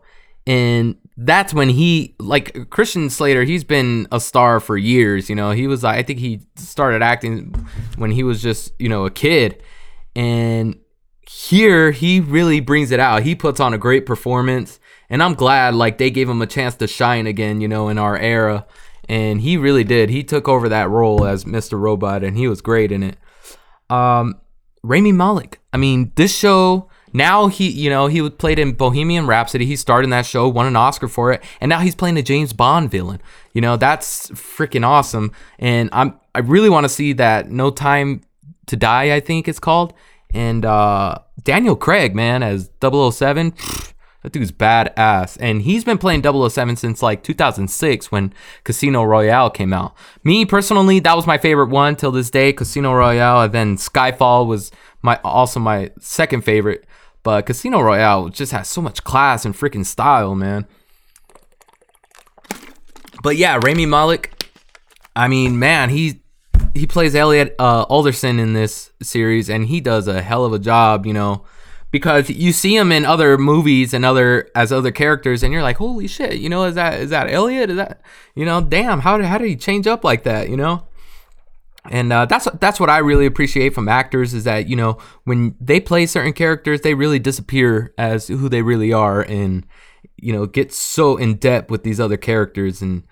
and 0.47 0.95
that's 1.17 1.53
when 1.53 1.69
he 1.69 2.15
like 2.19 2.69
Christian 2.69 3.09
Slater. 3.09 3.43
He's 3.43 3.63
been 3.63 4.07
a 4.11 4.19
star 4.19 4.59
for 4.59 4.77
years. 4.77 5.29
You 5.29 5.35
know, 5.35 5.51
he 5.51 5.67
was 5.67 5.83
I 5.83 6.03
think 6.03 6.19
he 6.19 6.41
started 6.55 7.01
acting 7.01 7.53
when 7.97 8.11
he 8.11 8.23
was 8.23 8.41
just 8.41 8.73
you 8.79 8.89
know 8.89 9.05
a 9.05 9.11
kid 9.11 9.61
and 10.15 10.77
here 11.29 11.91
he 11.91 12.19
really 12.19 12.59
brings 12.59 12.91
it 12.91 12.99
out. 12.99 13.23
He 13.23 13.35
puts 13.35 13.59
on 13.59 13.73
a 13.73 13.77
great 13.77 14.05
performance. 14.05 14.79
And 15.09 15.21
I'm 15.21 15.33
glad 15.33 15.75
like 15.75 15.97
they 15.97 16.09
gave 16.09 16.29
him 16.29 16.41
a 16.41 16.47
chance 16.47 16.75
to 16.75 16.87
shine 16.87 17.27
again, 17.27 17.61
you 17.61 17.67
know, 17.67 17.89
in 17.89 17.97
our 17.97 18.17
era. 18.17 18.65
And 19.09 19.41
he 19.41 19.57
really 19.57 19.83
did. 19.83 20.09
He 20.09 20.23
took 20.23 20.47
over 20.47 20.69
that 20.69 20.89
role 20.89 21.25
as 21.25 21.45
Mr. 21.45 21.79
Robot 21.79 22.23
and 22.23 22.37
he 22.37 22.47
was 22.47 22.61
great 22.61 22.91
in 22.91 23.03
it. 23.03 23.17
Um 23.89 24.39
Rami 24.83 25.11
Malek. 25.11 25.59
I 25.71 25.77
mean, 25.77 26.11
this 26.15 26.35
show 26.35 26.89
now 27.13 27.45
he, 27.47 27.69
you 27.69 27.91
know, 27.91 28.07
he 28.07 28.27
played 28.29 28.57
in 28.57 28.73
Bohemian 28.73 29.27
Rhapsody. 29.27 29.67
He 29.67 29.75
starred 29.75 30.03
in 30.03 30.09
that 30.09 30.25
show, 30.25 30.47
won 30.49 30.65
an 30.65 30.75
Oscar 30.75 31.07
for 31.07 31.31
it, 31.31 31.43
and 31.61 31.69
now 31.69 31.79
he's 31.79 31.93
playing 31.93 32.17
a 32.17 32.23
James 32.23 32.53
Bond 32.53 32.89
villain. 32.89 33.21
You 33.53 33.61
know, 33.61 33.77
that's 33.77 34.29
freaking 34.31 34.85
awesome. 34.85 35.31
And 35.59 35.89
I'm 35.93 36.19
I 36.33 36.39
really 36.39 36.69
want 36.69 36.85
to 36.85 36.89
see 36.89 37.13
that 37.13 37.51
No 37.51 37.69
Time 37.69 38.21
to 38.65 38.75
Die, 38.75 39.15
I 39.15 39.19
think 39.19 39.47
it's 39.47 39.59
called. 39.59 39.93
And 40.33 40.65
uh, 40.65 41.19
Daniel 41.43 41.75
Craig, 41.75 42.15
man, 42.15 42.41
as 42.41 42.71
007, 42.81 43.51
pfft, 43.51 43.92
that 44.23 44.31
dude's 44.31 44.51
badass. 44.51 45.37
And 45.39 45.61
he's 45.61 45.83
been 45.83 45.97
playing 45.97 46.23
007 46.23 46.77
since 46.77 47.01
like 47.01 47.23
2006 47.23 48.11
when 48.11 48.33
Casino 48.63 49.03
Royale 49.03 49.49
came 49.49 49.73
out. 49.73 49.95
Me 50.23 50.45
personally, 50.45 50.99
that 51.01 51.15
was 51.15 51.27
my 51.27 51.37
favorite 51.37 51.69
one 51.69 51.95
till 51.95 52.11
this 52.11 52.29
day, 52.29 52.53
Casino 52.53 52.93
Royale. 52.93 53.43
And 53.43 53.53
then 53.53 53.77
Skyfall 53.77 54.47
was 54.47 54.71
my 55.01 55.19
also 55.23 55.59
my 55.59 55.91
second 55.99 56.43
favorite. 56.43 56.85
But 57.21 57.45
Casino 57.45 57.81
Royale 57.81 58.29
just 58.29 58.51
has 58.53 58.67
so 58.67 58.81
much 58.81 59.03
class 59.03 59.45
and 59.45 59.53
freaking 59.53 59.85
style, 59.85 60.35
man. 60.35 60.67
But 63.21 63.37
yeah, 63.37 63.59
Rami 63.61 63.85
Malek. 63.85 64.29
I 65.15 65.27
mean, 65.27 65.59
man, 65.59 65.89
he 65.89 66.21
he 66.73 66.87
plays 66.87 67.13
Elliot 67.15 67.55
uh, 67.59 67.83
Alderson 67.83 68.39
in 68.39 68.53
this 68.53 68.91
series, 69.01 69.49
and 69.49 69.67
he 69.67 69.79
does 69.79 70.07
a 70.07 70.21
hell 70.21 70.43
of 70.43 70.53
a 70.53 70.59
job. 70.59 71.05
You 71.05 71.13
know, 71.13 71.45
because 71.93 72.27
you 72.27 72.51
see 72.51 72.75
him 72.75 72.91
in 72.91 73.05
other 73.05 73.37
movies 73.37 73.93
and 73.93 74.03
other 74.03 74.49
as 74.55 74.71
other 74.71 74.91
characters, 74.91 75.43
and 75.43 75.53
you're 75.53 75.61
like, 75.61 75.77
holy 75.77 76.07
shit, 76.07 76.39
you 76.39 76.49
know, 76.49 76.63
is 76.63 76.73
that 76.73 76.99
is 76.99 77.11
that 77.11 77.31
Elliot? 77.31 77.69
Is 77.69 77.77
that 77.77 78.01
you 78.33 78.45
know, 78.45 78.61
damn, 78.61 79.01
how 79.01 79.15
did 79.15 79.27
how 79.27 79.37
did 79.37 79.47
he 79.47 79.55
change 79.55 79.85
up 79.85 80.03
like 80.03 80.23
that? 80.23 80.49
You 80.49 80.57
know. 80.57 80.87
And 81.91 82.11
uh, 82.11 82.25
that's 82.25 82.47
that's 82.59 82.79
what 82.79 82.89
I 82.89 82.97
really 82.97 83.27
appreciate 83.27 83.75
from 83.75 83.87
actors 83.87 84.33
is 84.33 84.45
that 84.45 84.67
you 84.67 84.75
know 84.75 84.97
when 85.25 85.55
they 85.61 85.79
play 85.79 86.05
certain 86.07 86.33
characters 86.33 86.81
they 86.81 86.93
really 86.93 87.19
disappear 87.19 87.93
as 87.97 88.27
who 88.27 88.49
they 88.49 88.61
really 88.61 88.91
are 88.93 89.21
and 89.21 89.65
you 90.17 90.31
know 90.31 90.45
get 90.45 90.73
so 90.73 91.17
in 91.17 91.35
depth 91.35 91.69
with 91.69 91.83
these 91.83 91.99
other 91.99 92.15
characters 92.15 92.81
and 92.81 93.03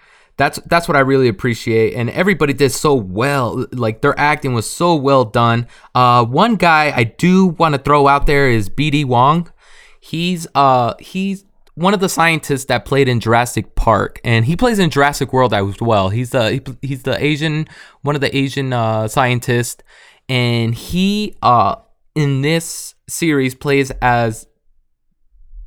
that's 0.41 0.60
that's 0.65 0.88
what 0.88 0.98
I 0.98 1.01
really 1.01 1.27
appreciate. 1.27 1.93
And 1.93 2.10
everybody 2.10 2.53
did 2.53 2.71
so 2.71 2.95
well. 2.95 3.67
Like 3.71 4.01
their 4.01 4.19
acting 4.19 4.53
was 4.53 4.67
so 4.67 4.95
well 4.95 5.24
done. 5.24 5.67
Uh, 5.93 6.25
one 6.25 6.55
guy 6.55 6.91
I 6.95 7.03
do 7.03 7.45
want 7.45 7.75
to 7.75 7.81
throw 7.81 8.07
out 8.07 8.25
there 8.25 8.50
is 8.50 8.67
BD 8.67 9.05
Wong. 9.05 9.51
He's 10.00 10.48
uh 10.55 10.95
he's 11.00 11.45
one 11.75 11.93
of 11.93 12.00
the 12.00 12.10
scientists 12.10 12.65
that 12.65 12.86
played 12.86 13.07
in 13.07 13.19
Jurassic 13.19 13.75
Park, 13.75 14.19
and 14.24 14.45
he 14.45 14.55
plays 14.55 14.79
in 14.79 14.89
Jurassic 14.89 15.31
World 15.31 15.53
as 15.53 15.79
well. 15.79 16.10
He's 16.10 16.31
the 16.31 16.77
he's 16.81 17.03
the 17.03 17.24
Asian 17.24 17.67
one 18.01 18.15
of 18.15 18.21
the 18.21 18.36
Asian 18.36 18.74
uh, 18.74 19.07
scientists, 19.07 19.83
and 20.27 20.74
he 20.74 21.36
uh 21.43 21.75
in 22.15 22.41
this 22.41 22.95
series 23.07 23.53
plays 23.53 23.91
as 24.01 24.48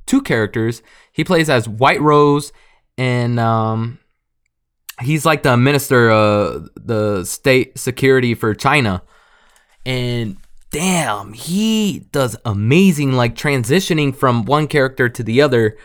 two 0.06 0.20
characters. 0.20 0.82
He 1.12 1.22
plays 1.22 1.48
as 1.48 1.68
White 1.68 2.00
Rose 2.00 2.52
and 2.98 3.38
um 3.38 4.00
he's 5.00 5.26
like 5.26 5.42
the 5.42 5.56
minister 5.56 6.10
of 6.10 6.68
the 6.76 7.24
state 7.24 7.78
security 7.78 8.34
for 8.34 8.54
China. 8.54 9.02
And 9.86 10.36
damn, 10.70 11.32
he 11.32 12.00
does 12.12 12.36
amazing 12.44 13.12
like 13.12 13.34
transitioning 13.34 14.14
from 14.14 14.44
one 14.44 14.66
character 14.66 15.08
to 15.08 15.22
the 15.22 15.40
other 15.40 15.76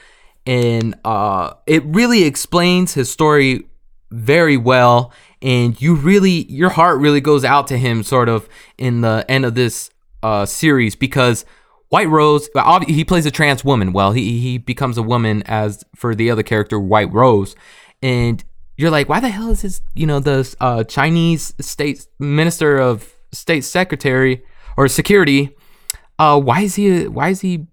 and 0.46 0.96
uh 1.04 1.54
it 1.68 1.84
really 1.86 2.24
explains 2.24 2.94
his 2.94 3.12
story 3.12 3.66
very 4.10 4.56
well 4.56 5.12
and 5.42 5.80
you 5.82 5.94
really 5.94 6.46
your 6.50 6.70
heart 6.70 6.98
really 7.00 7.20
goes 7.22 7.44
out 7.44 7.68
to 7.68 7.78
him 7.78 8.02
sort 8.02 8.30
of 8.30 8.48
in 8.78 9.02
the 9.02 9.26
end 9.28 9.46
of 9.46 9.54
this 9.54 9.92
uh 10.24 10.46
series 10.46 10.96
because 10.96 11.46
White 11.90 12.08
Rose, 12.08 12.48
he 12.88 13.04
plays 13.04 13.26
a 13.26 13.32
trans 13.32 13.66
woman. 13.66 13.94
Well, 13.94 14.12
he 14.12 14.40
he 14.40 14.60
becomes 14.60 14.98
a 15.00 15.04
woman 15.04 15.42
as 15.48 15.84
for 15.96 16.14
the 16.14 16.30
other 16.30 16.44
character, 16.44 16.80
White 16.80 17.12
Rose, 17.12 17.56
and 18.02 18.44
you're 18.80 18.90
like, 18.90 19.10
why 19.10 19.20
the 19.20 19.28
hell 19.28 19.52
is 19.52 19.64
this, 19.64 19.82
you 19.94 20.08
know, 20.08 20.22
the 20.22 20.56
uh, 20.62 20.86
Chinese 20.86 21.54
state 21.60 22.08
minister 22.18 22.78
of 22.78 23.14
state 23.34 23.66
secretary 23.66 24.42
or 24.78 24.88
security? 24.88 25.54
Uh, 26.18 26.40
why 26.40 26.62
is 26.62 26.76
he, 26.76 27.06
why 27.06 27.28
is 27.28 27.42
he, 27.42 27.68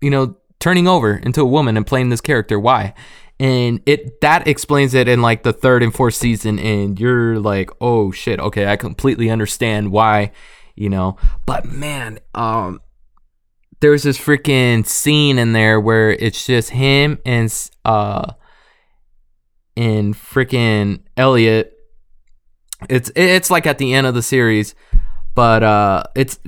you 0.00 0.08
know, 0.08 0.36
turning 0.58 0.88
over 0.88 1.16
into 1.16 1.42
a 1.42 1.46
woman 1.46 1.76
and 1.76 1.86
playing 1.86 2.08
this 2.08 2.22
character? 2.22 2.58
Why? 2.58 2.94
and 3.38 3.80
it 3.86 4.20
that 4.20 4.46
explains 4.46 4.92
it 4.92 5.08
in 5.08 5.22
like 5.22 5.42
the 5.44 5.52
third 5.52 5.82
and 5.82 5.94
fourth 5.94 6.14
season 6.14 6.58
and 6.58 7.00
you're 7.00 7.38
like 7.38 7.70
oh 7.80 8.10
shit 8.10 8.38
okay 8.38 8.66
i 8.66 8.76
completely 8.76 9.30
understand 9.30 9.90
why 9.90 10.30
you 10.76 10.90
know 10.90 11.16
but 11.46 11.64
man 11.64 12.18
um 12.34 12.78
there's 13.80 14.02
this 14.02 14.18
freaking 14.18 14.86
scene 14.86 15.38
in 15.38 15.54
there 15.54 15.80
where 15.80 16.10
it's 16.10 16.44
just 16.44 16.68
him 16.68 17.18
and 17.24 17.70
uh 17.86 18.30
and 19.76 20.14
freaking 20.14 21.00
elliot 21.16 21.76
it's 22.88 23.10
it's 23.14 23.50
like 23.50 23.66
at 23.66 23.78
the 23.78 23.92
end 23.94 24.06
of 24.06 24.14
the 24.14 24.22
series 24.22 24.74
but 25.34 25.62
uh 25.62 26.02
it's 26.14 26.38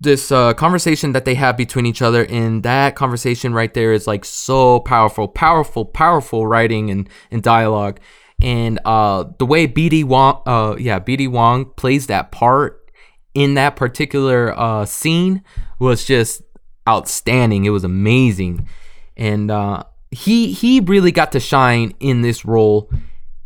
this 0.00 0.30
uh, 0.30 0.54
conversation 0.54 1.12
that 1.12 1.24
they 1.24 1.34
have 1.34 1.56
between 1.56 1.84
each 1.84 2.02
other 2.02 2.24
and 2.26 2.62
that 2.62 2.94
conversation 2.94 3.52
right 3.52 3.74
there 3.74 3.92
is 3.92 4.06
like 4.06 4.24
so 4.24 4.80
powerful 4.80 5.26
powerful 5.26 5.84
powerful 5.84 6.46
writing 6.46 6.90
and, 6.90 7.08
and 7.30 7.42
dialogue. 7.42 7.98
And 8.40 8.78
uh, 8.84 9.24
the 9.38 9.46
way 9.46 9.66
BD 9.66 10.04
Wong 10.04 10.40
uh, 10.46 10.76
yeah 10.78 11.00
BD 11.00 11.28
Wong 11.28 11.64
plays 11.76 12.06
that 12.06 12.30
part 12.30 12.90
in 13.34 13.54
that 13.54 13.74
particular 13.74 14.56
uh, 14.56 14.84
scene 14.84 15.42
was 15.80 16.04
just 16.04 16.42
outstanding. 16.88 17.64
It 17.64 17.70
was 17.70 17.82
amazing. 17.82 18.68
And 19.16 19.50
uh, 19.50 19.82
he 20.10 20.52
he 20.52 20.80
really 20.80 21.12
got 21.12 21.32
to 21.32 21.40
shine 21.40 21.92
in 22.00 22.22
this 22.22 22.44
role 22.44 22.90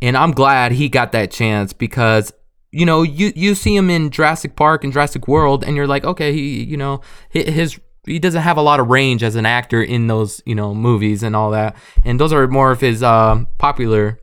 and 0.01 0.17
I'm 0.17 0.31
glad 0.31 0.73
he 0.73 0.89
got 0.89 1.13
that 1.13 1.31
chance 1.31 1.71
because 1.73 2.33
you 2.73 2.87
know, 2.87 3.03
you 3.03 3.31
you 3.35 3.53
see 3.53 3.75
him 3.75 3.91
in 3.91 4.09
Jurassic 4.09 4.55
Park 4.55 4.83
and 4.83 4.91
Jurassic 4.91 5.27
World, 5.27 5.63
and 5.63 5.75
you're 5.75 5.87
like, 5.87 6.03
okay, 6.03 6.33
he, 6.33 6.63
you 6.63 6.75
know, 6.75 7.01
his 7.29 7.79
he 8.05 8.17
doesn't 8.17 8.41
have 8.41 8.57
a 8.57 8.61
lot 8.61 8.79
of 8.79 8.87
range 8.87 9.21
as 9.21 9.35
an 9.35 9.45
actor 9.45 9.81
in 9.81 10.07
those, 10.07 10.41
you 10.45 10.55
know, 10.55 10.73
movies 10.73 11.21
and 11.21 11.35
all 11.35 11.51
that, 11.51 11.75
and 12.03 12.19
those 12.19 12.33
are 12.33 12.47
more 12.47 12.71
of 12.71 12.81
his 12.81 13.03
uh, 13.03 13.43
popular 13.59 14.19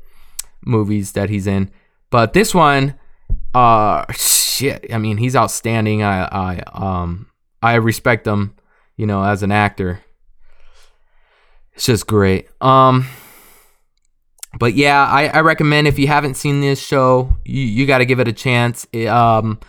movies 0.67 1.13
that 1.13 1.31
he's 1.31 1.47
in. 1.47 1.71
But 2.11 2.33
this 2.33 2.53
one, 2.53 2.97
uh, 3.55 4.05
shit, 4.11 4.93
I 4.93 4.99
mean, 4.99 5.17
he's 5.17 5.37
outstanding. 5.37 6.03
I 6.03 6.25
I 6.25 6.63
um 6.73 7.29
I 7.63 7.75
respect 7.75 8.27
him, 8.27 8.57
you 8.97 9.07
know, 9.07 9.23
as 9.23 9.45
an 9.45 9.53
actor. 9.53 10.01
It's 11.81 11.87
just 11.87 12.07
great. 12.07 12.47
Um 12.61 13.07
but 14.59 14.75
yeah, 14.75 15.03
I, 15.03 15.29
I 15.29 15.41
recommend 15.41 15.89
if 15.89 15.99
you 15.99 16.09
haven't 16.09 16.35
seen 16.35 16.61
this 16.61 16.79
show, 16.79 17.35
you, 17.47 17.63
you 17.63 17.87
got 17.87 17.99
to 17.99 18.05
give 18.05 18.21
it 18.21 18.29
a 18.29 18.35
chance. 18.35 18.87
It, 18.93 19.07
um, 19.07 19.61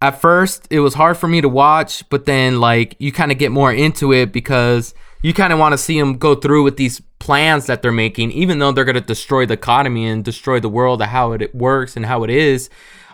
at 0.00 0.20
first, 0.20 0.66
it 0.70 0.80
was 0.80 0.94
hard 0.94 1.16
for 1.16 1.28
me 1.28 1.40
to 1.40 1.48
watch, 1.48 2.02
but 2.08 2.24
then 2.24 2.58
like 2.58 2.96
you 2.98 3.12
kind 3.12 3.30
of 3.30 3.38
get 3.38 3.52
more 3.52 3.72
into 3.72 4.12
it 4.12 4.32
because 4.32 4.92
you 5.22 5.32
kind 5.32 5.52
of 5.52 5.60
want 5.60 5.72
to 5.72 5.78
see 5.78 6.00
them 6.00 6.18
go 6.18 6.34
through 6.34 6.64
with 6.64 6.76
these 6.76 7.00
plans 7.20 7.66
that 7.66 7.80
they're 7.80 7.92
making, 7.92 8.32
even 8.32 8.58
though 8.58 8.72
they're 8.72 8.84
gonna 8.84 9.00
destroy 9.00 9.46
the 9.46 9.54
economy 9.54 10.08
and 10.08 10.24
destroy 10.24 10.58
the 10.58 10.68
world 10.68 11.00
of 11.00 11.06
how 11.06 11.30
it 11.30 11.54
works 11.54 11.96
and 11.96 12.06
how 12.06 12.24
it 12.24 12.30
is. 12.30 12.70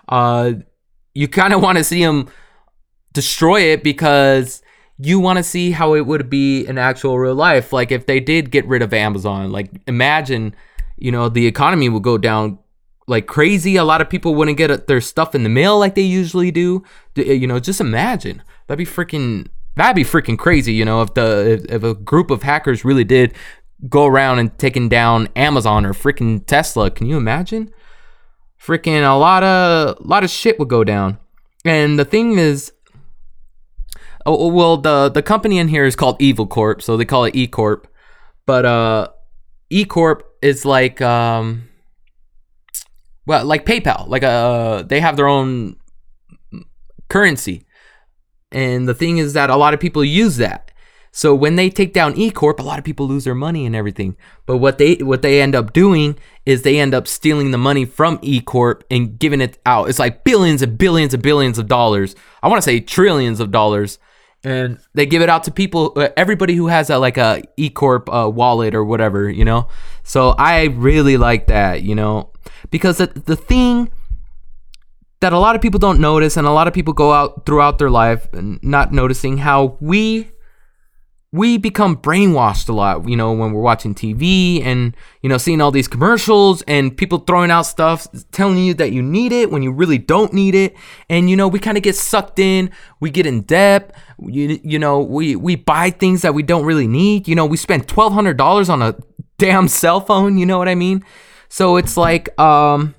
Uh, 0.09 0.53
you 1.13 1.29
kind 1.29 1.53
of 1.53 1.61
want 1.61 1.77
to 1.77 1.85
see 1.85 2.03
them 2.03 2.31
destroy 3.13 3.61
it 3.61 3.83
because 3.83 4.63
you 4.99 5.21
want 5.21 5.37
to 5.39 5.43
see 5.43 5.71
how 5.71 5.95
it 5.95 6.07
would 6.07 6.31
be 6.31 6.67
in 6.67 6.79
actual 6.79 7.19
real 7.19 7.35
life. 7.35 7.73
Like 7.73 7.93
if 7.93 8.07
they 8.07 8.21
did 8.21 8.51
get 8.51 8.67
rid 8.67 8.83
of 8.83 8.95
Amazon, 8.95 9.51
like 9.51 9.71
imagine 9.87 10.55
you 10.97 11.13
know, 11.13 11.29
the 11.29 11.47
economy 11.47 11.89
would 11.89 12.03
go 12.03 12.19
down 12.19 12.59
like 13.07 13.27
crazy. 13.27 13.77
A 13.77 13.85
lot 13.85 14.01
of 14.01 14.11
people 14.11 14.35
wouldn't 14.35 14.57
get 14.57 14.71
uh, 14.71 14.79
their 14.89 15.01
stuff 15.01 15.35
in 15.35 15.43
the 15.43 15.49
mail 15.49 15.79
like 15.79 15.95
they 15.95 16.03
usually 16.03 16.51
do. 16.51 16.83
Eh, 17.17 17.33
you 17.33 17.47
know, 17.47 17.61
just 17.61 17.81
imagine 17.81 18.43
that'd 18.67 18.79
be 18.79 18.91
freaking 18.91 19.49
that'd 19.77 19.95
be 19.95 20.05
freaking 20.05 20.39
crazy. 20.39 20.73
You 20.73 20.85
know, 20.85 21.03
if 21.03 21.15
the 21.15 21.53
if, 21.53 21.65
if 21.67 21.83
a 21.83 21.95
group 21.95 22.31
of 22.31 22.43
hackers 22.43 22.85
really 22.85 23.05
did 23.05 23.35
go 23.89 24.07
around 24.07 24.39
and 24.39 24.59
taking 24.59 24.89
down 24.89 25.29
Amazon 25.37 25.85
or 25.85 25.93
freaking 25.93 26.45
Tesla, 26.47 26.91
can 26.91 27.07
you 27.07 27.17
imagine? 27.17 27.73
Freaking 28.61 29.03
a 29.03 29.17
lot 29.17 29.43
of 29.43 29.99
a 30.01 30.03
lot 30.03 30.25
of 30.25 30.31
shit 30.31 30.59
would 30.59 30.69
go 30.69 30.83
down. 30.83 31.19
And 31.65 31.99
the 31.99 32.05
thing 32.05 32.39
is, 32.39 32.73
oh, 34.27 34.37
oh 34.37 34.49
well, 34.49 34.77
the 34.77 35.09
the 35.09 35.23
company 35.23 35.59
in 35.59 35.69
here 35.69 35.85
is 35.85 35.97
called 35.97 36.17
Evil 36.21 36.47
Corp, 36.47 36.83
so 36.83 36.97
they 36.97 37.05
call 37.05 37.25
it 37.25 37.35
E 37.35 37.47
Corp. 37.47 37.89
But 38.45 38.67
uh, 38.67 39.09
E 39.71 39.85
Corp 39.85 40.37
is 40.43 40.65
like 40.65 41.01
um 41.01 41.69
well 43.27 43.45
like 43.45 43.65
PayPal. 43.65 44.09
Like 44.09 44.23
uh 44.23 44.83
they 44.83 45.01
have 45.01 45.17
their 45.17 45.29
own 45.29 45.77
currency. 47.09 47.67
And 48.53 48.89
the 48.89 48.95
thing 48.95 49.19
is 49.19 49.33
that 49.33 49.51
a 49.51 49.57
lot 49.57 49.75
of 49.75 49.81
people 49.81 50.05
use 50.05 50.37
that. 50.37 50.71
So 51.11 51.35
when 51.35 51.57
they 51.57 51.71
take 51.71 51.93
down 51.93 52.17
E 52.17 52.31
Corp 52.31 52.61
a 52.61 52.63
lot 52.63 52.79
of 52.79 52.85
people 52.85 53.09
lose 53.09 53.25
their 53.25 53.35
money 53.35 53.67
and 53.67 53.75
everything. 53.75 54.17
But 54.45 54.59
what 54.59 54.79
they 54.79 54.97
what 54.97 55.23
they 55.23 55.41
end 55.41 55.55
up 55.55 55.73
doing 55.73 56.19
is 56.45 56.63
they 56.63 56.79
end 56.79 56.95
up 56.95 57.09
stealing 57.09 57.51
the 57.51 57.59
money 57.59 57.85
from 57.85 58.19
E 58.23 58.41
Corp 58.41 58.85
and 58.91 59.19
giving 59.19 59.41
it 59.41 59.59
out. 59.67 59.89
It's 59.89 59.99
like 59.99 60.25
billions 60.25 60.63
and 60.63 60.79
billions 60.79 61.15
and 61.15 61.23
billions 61.23 61.59
of 61.59 61.67
dollars. 61.67 62.15
I 62.43 62.49
want 62.49 62.63
to 62.63 62.65
say 62.71 62.81
trillions 62.81 63.41
of 63.41 63.51
dollars 63.51 63.99
and 64.45 64.79
they 64.95 65.07
give 65.07 65.23
it 65.23 65.29
out 65.29 65.45
to 65.45 65.51
people 65.51 65.93
uh, 65.97 66.09
everybody 66.17 66.55
who 66.55 66.67
has 66.67 66.91
a 66.91 66.99
like 66.99 67.17
a 67.17 67.43
e 67.57 67.71
corp 67.71 68.09
uh, 68.13 68.31
wallet 68.33 68.75
or 68.75 68.85
whatever 68.85 69.29
you 69.31 69.45
know? 69.45 69.69
So 70.03 70.31
i 70.39 70.65
really 70.65 71.17
like 71.17 71.47
that 71.49 71.83
you 71.83 71.95
know? 71.95 72.31
Because 72.71 72.99
the, 72.99 73.07
the 73.07 73.37
thing 73.37 73.91
that 75.21 75.33
a 75.33 75.39
lot 75.39 75.57
of 75.57 75.63
people 75.63 75.79
don't 75.81 76.01
notice 76.01 76.37
and 76.37 76.47
a 76.47 76.53
lot 76.53 76.69
of 76.69 76.75
people 76.75 76.93
go 76.93 77.13
out 77.13 77.47
throughout 77.47 77.79
their 77.79 77.91
life 77.91 78.29
not 78.33 78.93
noticing 78.93 79.39
how 79.39 79.77
we 79.81 80.29
we 81.33 81.59
become 81.59 81.97
brainwashed 81.97 82.69
a 82.69 82.73
lot, 82.73 83.09
you 83.09 83.17
know, 83.17 83.33
when 83.33 83.53
we're 83.53 83.61
watching 83.61 83.95
TV 83.95 84.65
and, 84.65 84.97
you 85.23 85.29
know, 85.29 85.39
seeing 85.39 85.61
all 85.61 85.71
these 85.71 85.89
commercials 85.89 86.63
and 86.63 86.97
people 86.97 87.19
throwing 87.19 87.51
out 87.51 87.63
stuff 87.63 88.07
telling 88.31 88.59
you 88.59 88.75
that 88.75 88.93
you 88.93 89.03
need 89.03 89.33
it 89.33 89.51
when 89.51 89.63
you 89.63 89.73
really 89.73 89.99
don't 89.99 90.33
need 90.33 90.55
it. 90.55 90.77
And, 91.11 91.29
you 91.29 91.37
know, 91.37 91.49
we 91.49 91.59
kind 91.59 91.77
of 91.77 91.83
get 91.83 91.97
sucked 91.97 92.39
in, 92.39 92.71
we 93.01 93.11
get 93.11 93.27
in 93.27 93.43
debt, 93.43 93.95
you, 94.19 94.61
you 94.63 94.79
know, 94.79 95.01
we, 95.01 95.37
we 95.37 95.57
buy 95.57 95.91
things 95.91 96.23
that 96.23 96.33
we 96.33 96.43
don't 96.43 96.65
really 96.65 96.87
need. 96.87 97.27
You 97.27 97.35
know, 97.35 97.45
we 97.45 97.57
spend 97.57 97.89
$1,200 97.89 98.71
on 98.71 98.83
a 98.83 98.95
damn 99.37 99.69
cell 99.69 100.01
phone, 100.01 100.39
you 100.39 100.47
know 100.47 100.59
what 100.59 100.69
I 100.69 100.75
mean? 100.75 101.05
So 101.49 101.77
it's 101.77 101.97
like, 101.97 102.39
um, 102.41 102.95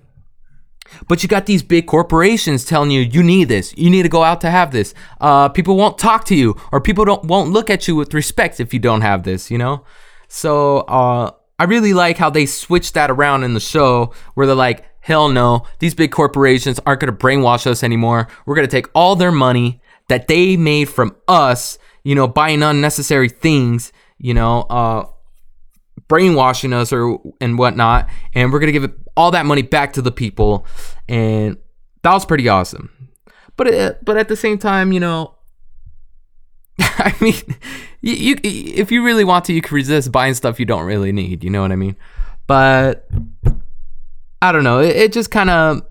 but 1.08 1.23
you 1.23 1.30
got 1.30 1.45
these 1.45 1.63
big 1.63 1.88
corporations 1.88 2.65
telling 2.65 2.91
you 2.91 3.02
you 3.02 3.23
need 3.23 3.45
this, 3.45 3.73
you 3.78 3.89
need 3.89 4.04
to 4.04 4.10
go 4.10 4.23
out 4.23 4.41
to 4.41 4.50
have 4.50 4.71
this. 4.71 4.93
Uh, 5.21 5.50
people 5.50 5.78
won't 5.78 5.97
talk 5.97 6.26
to 6.26 6.36
you, 6.36 6.56
or 6.71 6.82
people 6.82 7.06
don't 7.06 7.23
won't 7.26 7.52
look 7.52 7.69
at 7.69 7.88
you 7.88 7.95
with 7.95 8.13
respect 8.13 8.60
if 8.60 8.73
you 8.73 8.80
don't 8.80 9.02
have 9.02 9.23
this. 9.23 9.52
You 9.52 9.58
know, 9.58 9.84
so 10.28 10.80
uh, 10.80 11.32
I 11.60 11.63
really 11.63 11.93
like 11.93 12.17
how 12.17 12.30
they 12.30 12.45
switched 12.45 12.93
that 12.93 13.10
around 13.10 13.43
in 13.43 13.54
the 13.54 13.60
show, 13.60 14.13
where 14.34 14.45
they're 14.45 14.56
like, 14.56 14.86
hell 15.00 15.30
no, 15.30 15.63
these 15.80 15.95
big 15.95 16.12
corporations 16.12 16.80
aren't 16.86 17.00
gonna 17.00 17.13
brainwash 17.13 17.65
us 17.65 17.84
anymore. 17.84 18.28
We're 18.45 18.56
gonna 18.56 18.67
take 18.67 18.88
all 18.93 19.15
their 19.15 19.32
money 19.32 19.82
that 20.10 20.28
they 20.28 20.58
made 20.58 20.89
from 20.89 21.15
us, 21.28 21.78
you 22.04 22.15
know, 22.15 22.28
buying 22.28 22.63
unnecessary 22.63 23.30
things, 23.30 23.91
you 24.17 24.34
know, 24.34 24.62
uh, 24.69 25.06
brainwashing 26.08 26.73
us 26.73 26.93
or 26.93 27.19
and 27.41 27.58
whatnot, 27.58 28.10
and 28.34 28.52
we're 28.52 28.60
gonna 28.60 28.71
give 28.71 28.93
all 29.17 29.32
that 29.32 29.45
money 29.45 29.63
back 29.63 29.93
to 29.93 30.01
the 30.01 30.12
people, 30.12 30.65
and 31.10 31.58
that 32.03 32.13
was 32.13 32.25
pretty 32.25 32.47
awesome. 32.47 32.89
But 33.58 33.67
it, 33.67 33.73
uh, 33.73 33.93
but 34.03 34.15
at 34.15 34.30
the 34.30 34.36
same 34.36 34.58
time, 34.58 34.93
you 34.93 34.99
know, 34.99 35.36
I 36.80 37.13
mean, 37.19 37.36
you, 38.01 38.13
you 38.13 38.36
if 38.43 38.91
you 38.91 39.03
really 39.03 39.23
want 39.23 39.45
to, 39.45 39.53
you 39.53 39.62
can 39.62 39.75
resist 39.75 40.12
buying 40.12 40.36
stuff 40.36 40.60
you 40.60 40.65
don't 40.65 40.86
really 40.86 41.12
need. 41.12 41.43
You 41.43 41.49
know 41.49 41.62
what 41.62 41.71
I 41.71 41.75
mean? 41.75 41.97
But 42.45 43.10
I 44.41 44.51
don't 44.51 44.63
know. 44.63 44.80
It, 44.80 44.95
it 44.95 45.13
just 45.13 45.32
kind 45.32 45.49
of 45.49 45.82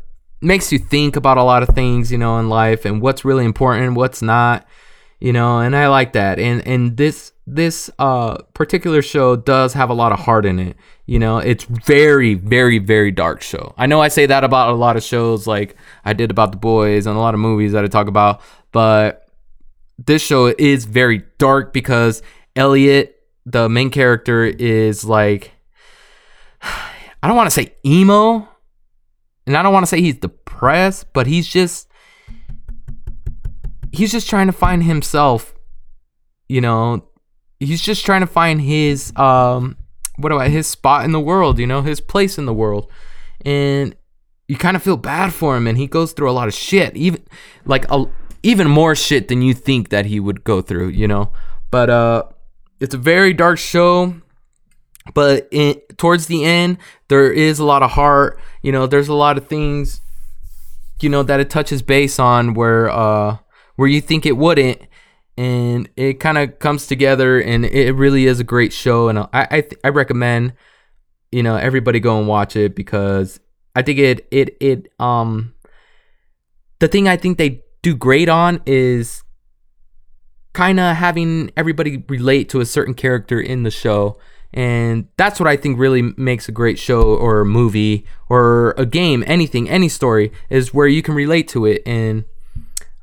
makes 0.41 0.71
you 0.71 0.79
think 0.79 1.17
about 1.17 1.39
a 1.39 1.43
lot 1.43 1.63
of 1.63 1.75
things, 1.75 2.13
you 2.13 2.19
know, 2.19 2.39
in 2.39 2.49
life 2.49 2.85
and 2.85 3.03
what's 3.03 3.25
really 3.25 3.45
important, 3.45 3.97
what's 3.97 4.23
not, 4.23 4.67
you 5.19 5.33
know, 5.33 5.59
and 5.59 5.75
I 5.75 5.89
like 5.89 6.13
that. 6.13 6.39
And 6.39 6.67
and 6.67 6.97
this 6.97 7.33
this 7.47 7.89
uh 7.99 8.39
particular 8.55 9.03
show 9.03 9.37
does 9.37 9.73
have 9.73 9.89
a 9.89 9.95
lot 9.95 10.13
of 10.13 10.19
heart 10.19 10.45
in 10.45 10.59
it. 10.59 10.77
You 11.07 11.19
know, 11.19 11.39
it's 11.39 11.65
very 11.65 12.35
very 12.35 12.79
very 12.79 13.13
dark 13.13 13.43
show. 13.43 13.75
I 13.77 13.87
know 13.87 14.01
I 14.01 14.09
say 14.09 14.27
that 14.27 14.43
about 14.45 14.71
a 14.71 14.75
lot 14.75 14.97
of 14.97 15.03
shows 15.03 15.47
like 15.47 15.77
I 16.05 16.13
did 16.13 16.31
about 16.31 16.51
The 16.53 16.59
Boys 16.59 17.07
and 17.07 17.17
a 17.17 17.21
lot 17.21 17.35
of 17.35 17.41
movies 17.41 17.73
that 17.73 17.85
I 17.85 17.89
talk 17.89 18.09
about, 18.09 18.41
but 18.73 19.29
this 19.99 20.23
show 20.23 20.47
is 20.59 20.85
very 20.85 21.23
dark 21.39 21.73
because 21.73 22.23
Elliot, 22.57 23.17
the 23.45 23.69
main 23.69 23.91
character 23.91 24.45
is 24.45 25.05
like 25.05 25.53
I 26.63 27.29
don't 27.29 27.37
want 27.37 27.49
to 27.49 27.55
say 27.55 27.75
emo, 27.85 28.49
and 29.47 29.57
I 29.57 29.63
don't 29.63 29.73
want 29.73 29.85
to 29.85 29.89
say 29.89 30.01
he's 30.01 30.17
depressed, 30.17 31.13
but 31.13 31.27
he's 31.27 31.47
just 31.47 31.89
he's 33.93 34.13
just 34.13 34.29
trying 34.29 34.47
to 34.47 34.53
find 34.53 34.83
himself. 34.83 35.55
You 36.49 36.61
know, 36.61 37.09
he's 37.59 37.81
just 37.83 38.05
trying 38.05 38.21
to 38.21 38.27
find 38.27 38.61
his 38.61 39.13
um 39.17 39.77
what 40.17 40.33
about 40.33 40.49
his 40.51 40.67
spot 40.67 41.05
in 41.05 41.13
the 41.13 41.21
world, 41.21 41.59
you 41.59 41.67
know, 41.67 41.83
his 41.83 42.01
place 42.01 42.39
in 42.39 42.47
the 42.47 42.55
world. 42.55 42.91
And 43.45 43.95
you 44.49 44.57
kind 44.57 44.77
of 44.77 44.83
feel 44.83 44.97
bad 44.97 45.33
for 45.33 45.57
him 45.57 45.67
and 45.67 45.77
he 45.77 45.87
goes 45.87 46.13
through 46.13 46.31
a 46.31 46.33
lot 46.33 46.49
of 46.49 46.55
shit, 46.55 46.97
even 46.97 47.23
like 47.65 47.85
a, 47.91 48.05
even 48.43 48.69
more 48.69 48.95
shit 48.95 49.29
than 49.29 49.43
you 49.43 49.55
think 49.55 49.89
that 49.91 50.07
he 50.07 50.21
would 50.21 50.45
go 50.45 50.63
through, 50.63 50.89
you 50.89 51.07
know. 51.09 51.33
But 51.71 51.91
uh 51.91 52.23
it's 52.81 52.95
a 52.95 52.99
very 52.99 53.33
dark 53.33 53.59
show. 53.59 54.15
but 55.15 55.49
in, 55.51 55.81
towards 55.97 56.27
the 56.27 56.45
end, 56.45 56.79
there 57.09 57.33
is 57.33 57.59
a 57.59 57.65
lot 57.65 57.83
of 57.83 57.93
heart. 57.93 58.39
You 58.63 58.73
know, 58.73 58.87
there's 58.87 59.09
a 59.09 59.15
lot 59.15 59.39
of 59.39 59.47
things, 59.47 60.01
you 61.01 61.09
know, 61.09 61.23
that 61.23 61.41
it 61.41 61.51
touches 61.51 61.83
base 61.83 62.19
on 62.19 62.55
where 62.55 62.89
uh 62.91 63.39
where 63.77 63.89
you 63.89 64.01
think 64.01 64.25
it 64.25 64.37
wouldn't, 64.37 64.81
and 65.37 65.89
it 65.97 66.15
kind 66.21 66.39
of 66.39 66.59
comes 66.59 66.87
together, 66.87 67.41
and 67.41 67.65
it 67.65 67.95
really 67.95 68.27
is 68.27 68.41
a 68.41 68.45
great 68.45 68.73
show. 68.73 69.09
And 69.09 69.19
I 69.19 69.29
I, 69.33 69.61
th- 69.61 69.81
I 69.85 69.89
recommend 69.89 70.55
you 71.33 71.43
know 71.43 71.57
everybody 71.57 72.01
go 72.01 72.19
and 72.19 72.29
watch 72.29 72.57
it 72.57 72.75
because 72.75 73.41
I 73.75 73.83
think 73.83 73.99
it 73.99 74.27
it 74.31 74.57
it 74.61 74.93
um 74.99 75.55
the 76.79 76.89
thing 76.89 77.09
I 77.09 77.17
think 77.17 77.39
they 77.39 77.63
do 77.83 77.97
great 77.97 78.29
on 78.29 78.61
is 78.67 79.23
kind 80.53 80.81
of 80.81 80.97
having 80.97 81.51
everybody 81.57 82.03
relate 82.09 82.49
to 82.51 82.61
a 82.61 82.67
certain 82.67 82.95
character 82.95 83.41
in 83.41 83.63
the 83.63 83.71
show 83.71 84.19
and 84.57 85.09
that's 85.19 85.39
what 85.39 85.49
I 85.49 85.57
think 85.57 85.79
really 85.79 86.01
makes 86.17 86.49
a 86.49 86.53
great 86.53 86.79
show 86.79 87.03
or 87.03 87.41
a 87.41 87.45
movie 87.45 88.07
or 88.31 88.75
a 88.79 88.87
game, 88.87 89.23
anything, 89.27 89.69
any 89.69 89.89
story, 89.91 90.33
is 90.49 90.73
where 90.73 90.87
you 90.87 91.03
can 91.03 91.15
relate 91.15 91.47
to 91.49 91.67
it. 91.67 91.83
And 91.85 92.25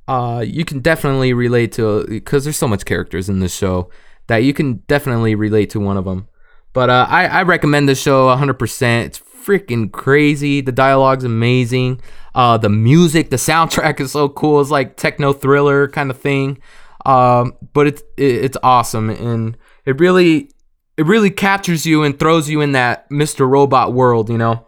uh, 0.07 0.43
you 0.45 0.65
can 0.65 0.79
definitely 0.79 1.33
relate 1.33 1.71
to 1.73 2.05
because 2.07 2.43
there's 2.43 2.57
so 2.57 2.67
much 2.67 2.85
characters 2.85 3.29
in 3.29 3.39
this 3.39 3.55
show 3.55 3.89
that 4.27 4.37
you 4.37 4.53
can 4.53 4.83
definitely 4.87 5.35
relate 5.35 5.69
to 5.71 5.79
one 5.79 5.97
of 5.97 6.05
them. 6.05 6.27
But 6.73 6.89
uh, 6.89 7.05
I, 7.09 7.27
I 7.27 7.43
recommend 7.43 7.87
the 7.87 7.95
show 7.95 8.27
100%. 8.35 9.05
It's 9.05 9.19
freaking 9.19 9.91
crazy. 9.91 10.61
The 10.61 10.71
dialogue's 10.71 11.23
amazing. 11.23 12.01
Uh, 12.33 12.57
the 12.57 12.69
music, 12.69 13.29
the 13.29 13.35
soundtrack 13.35 13.99
is 13.99 14.11
so 14.11 14.29
cool. 14.29 14.59
It's 14.61 14.71
like 14.71 14.97
techno 14.97 15.33
thriller 15.33 15.87
kind 15.87 16.09
of 16.09 16.19
thing. 16.19 16.59
Um, 17.05 17.57
but 17.73 17.87
it's 17.87 18.01
it's 18.15 18.57
awesome 18.63 19.09
and 19.09 19.57
it 19.85 19.99
really 19.99 20.49
it 20.95 21.05
really 21.05 21.31
captures 21.31 21.85
you 21.85 22.03
and 22.03 22.17
throws 22.17 22.49
you 22.49 22.61
in 22.61 22.71
that 22.73 23.09
Mr. 23.09 23.47
Robot 23.47 23.93
world, 23.93 24.29
you 24.29 24.37
know. 24.37 24.65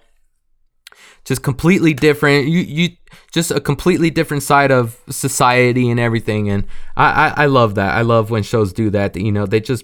Just 1.24 1.44
completely 1.44 1.94
different. 1.94 2.48
You 2.48 2.60
you 2.60 2.90
just 3.36 3.52
a 3.52 3.60
completely 3.60 4.10
different 4.10 4.44
side 4.44 4.72
of 4.72 4.98
society 5.10 5.90
and 5.92 6.00
everything. 6.00 6.50
And 6.50 6.66
I, 6.96 7.28
I, 7.28 7.44
I 7.44 7.46
love 7.48 7.76
that. 7.76 7.94
I 7.94 8.02
love 8.02 8.30
when 8.32 8.44
shows 8.44 8.72
do 8.72 8.90
that. 8.92 9.18
You 9.18 9.32
know, 9.32 9.46
they 9.46 9.60
just 9.60 9.84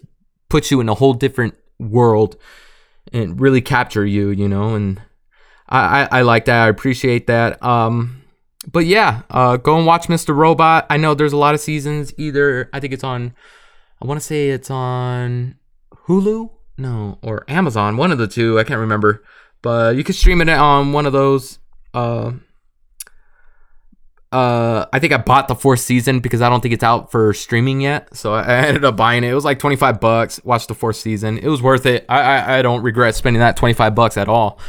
put 0.50 0.72
you 0.72 0.80
in 0.80 0.88
a 0.88 0.94
whole 0.94 1.14
different 1.14 1.54
world 1.78 2.38
and 3.12 3.40
really 3.42 3.60
capture 3.60 4.06
you, 4.06 4.30
you 4.30 4.48
know, 4.48 4.74
and 4.74 5.02
I, 5.68 6.04
I, 6.04 6.20
I 6.20 6.22
like 6.22 6.46
that. 6.46 6.64
I 6.64 6.70
appreciate 6.70 7.28
that. 7.28 7.62
Um 7.62 8.24
but 8.72 8.86
yeah, 8.86 9.24
uh 9.30 9.58
go 9.58 9.76
and 9.78 9.86
watch 9.86 10.08
Mr. 10.08 10.34
Robot. 10.34 10.86
I 10.90 10.96
know 10.96 11.14
there's 11.14 11.34
a 11.34 11.38
lot 11.38 11.54
of 11.54 11.60
seasons. 11.60 12.14
Either 12.18 12.70
I 12.72 12.80
think 12.80 12.94
it's 12.94 13.04
on 13.04 13.34
I 14.02 14.08
want 14.08 14.18
to 14.20 14.26
say 14.26 14.50
it's 14.50 14.72
on 14.72 15.56
Hulu, 16.08 16.52
no, 16.78 17.20
or 17.22 17.44
Amazon, 17.50 17.98
one 17.98 18.14
of 18.14 18.18
the 18.18 18.28
two. 18.30 18.58
I 18.58 18.64
can't 18.64 18.80
remember, 18.80 19.26
but 19.62 19.98
you 19.98 20.06
can 20.06 20.16
stream 20.16 20.40
it 20.40 20.48
on 20.48 20.94
one 20.94 21.06
of 21.06 21.12
those. 21.12 21.60
Uh, 21.94 22.32
uh, 24.32 24.86
I 24.94 25.00
think 25.00 25.12
I 25.12 25.18
bought 25.18 25.48
the 25.48 25.56
fourth 25.56 25.82
season 25.82 26.22
because 26.22 26.42
I 26.42 26.50
don't 26.50 26.62
think 26.62 26.74
it's 26.74 26.84
out 26.84 27.12
for 27.12 27.34
streaming 27.34 27.82
yet. 27.82 28.16
So 28.16 28.34
I 28.34 28.66
ended 28.68 28.86
up 28.86 28.96
buying 28.96 29.24
it. 29.24 29.32
It 29.32 29.36
was 29.36 29.44
like 29.44 29.60
25 29.60 30.00
bucks. 30.00 30.40
Watched 30.44 30.70
the 30.70 30.76
fourth 30.76 30.96
season. 30.96 31.38
It 31.38 31.50
was 31.50 31.62
worth 31.62 31.86
it. 31.86 32.06
I, 32.08 32.22
I, 32.22 32.60
I 32.60 32.62
don't 32.62 32.82
regret 32.82 33.16
spending 33.16 33.42
that 33.42 33.58
25 33.58 33.94
bucks 33.94 34.18
at 34.18 34.30
all. 34.30 34.60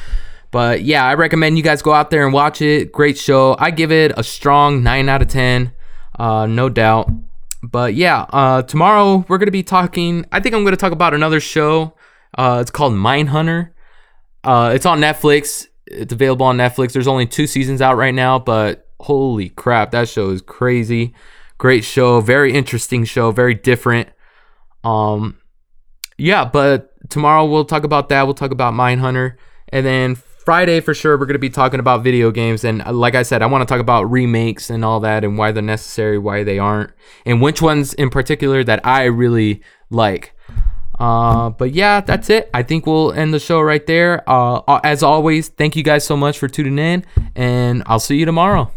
But 0.51 0.83
yeah, 0.83 1.05
I 1.05 1.15
recommend 1.15 1.57
you 1.57 1.63
guys 1.63 1.81
go 1.81 1.93
out 1.93 2.11
there 2.11 2.25
and 2.25 2.33
watch 2.33 2.61
it. 2.61 2.93
Great 2.93 3.17
show. 3.17 3.57
I 3.59 3.71
give 3.71 3.93
it 3.93 4.13
a 4.17 4.25
strong 4.25 4.83
9 4.83 5.09
out 5.09 5.23
of 5.23 5.29
10. 5.29 5.73
Uh, 6.19 6.47
no 6.47 6.69
doubt. 6.69 7.11
But 7.63 7.95
yeah, 7.95 8.27
uh, 8.31 8.63
tomorrow 8.63 9.25
we're 9.29 9.39
gonna 9.39 9.53
be 9.53 9.63
talking. 9.63 10.27
I 10.33 10.41
think 10.41 10.55
I'm 10.55 10.65
gonna 10.65 10.77
talk 10.77 10.93
about 10.93 11.15
another 11.15 11.39
show. 11.39 11.95
Uh, 12.37 12.59
it's 12.61 12.73
called 12.73 12.93
Mindhunter. 12.93 13.71
Uh, 14.43 14.73
it's 14.75 14.85
on 14.85 15.01
Netflix. 15.01 15.69
It's 15.87 16.13
available 16.13 16.47
on 16.47 16.57
Netflix. 16.57 16.93
There's 16.93 17.07
only 17.07 17.27
two 17.27 17.47
seasons 17.47 17.81
out 17.81 17.97
right 17.97 18.15
now, 18.15 18.41
but 18.41 18.82
holy 19.03 19.51
crap, 19.51 19.91
that 19.91 20.09
show 20.09 20.31
is 20.31 20.43
crazy. 20.43 21.15
Great 21.59 21.85
show, 21.85 22.21
very 22.21 22.53
interesting 22.53 23.05
show, 23.05 23.31
very 23.31 23.55
different. 23.55 24.09
Um, 24.85 25.39
yeah, 26.19 26.45
but 26.45 26.93
tomorrow 27.09 27.45
we'll 27.45 27.65
talk 27.65 27.85
about 27.85 28.09
that. 28.09 28.25
We'll 28.25 28.35
talk 28.35 28.51
about 28.51 28.75
Mindhunter, 28.75 29.37
and 29.69 29.87
then 29.87 30.17
Friday 30.45 30.81
for 30.81 30.93
sure 30.93 31.17
we're 31.17 31.27
going 31.27 31.35
to 31.35 31.39
be 31.39 31.51
talking 31.51 31.79
about 31.79 32.03
video 32.03 32.33
games 32.33 32.65
and 32.65 32.83
uh, 32.83 32.93
like 32.93 33.15
I 33.15 33.23
said 33.23 33.43
I 33.43 33.47
want 33.47 33.63
to 33.67 33.73
talk 33.73 33.81
about 33.81 34.11
remakes 34.11 34.71
and 34.71 34.85
all 34.85 34.99
that 35.01 35.23
and 35.23 35.39
why 35.39 35.53
they're 35.53 35.63
necessary 35.63 36.19
why 36.19 36.43
they 36.43 36.59
aren't 36.59 36.91
and 37.25 37.41
which 37.41 37.63
ones 37.63 37.95
in 37.95 38.11
particular 38.11 38.65
that 38.65 38.85
I 38.85 39.05
really 39.05 39.63
like 39.89 40.35
uh, 40.99 41.51
but 41.51 41.73
yeah 41.73 42.01
that's 42.01 42.29
it 42.29 42.51
I 42.53 42.65
think 42.65 42.87
we'll 42.87 43.13
end 43.13 43.33
the 43.33 43.39
show 43.39 43.61
right 43.61 43.87
there 43.87 44.29
uh, 44.29 44.81
as 44.83 45.05
always 45.05 45.49
thank 45.49 45.77
you 45.77 45.85
guys 45.85 46.05
so 46.05 46.17
much 46.17 46.41
for 46.41 46.49
tuning 46.49 46.79
in 46.79 47.05
and 47.37 47.85
I'll 47.87 48.01
see 48.01 48.17
you 48.17 48.25
tomorrow 48.25 48.73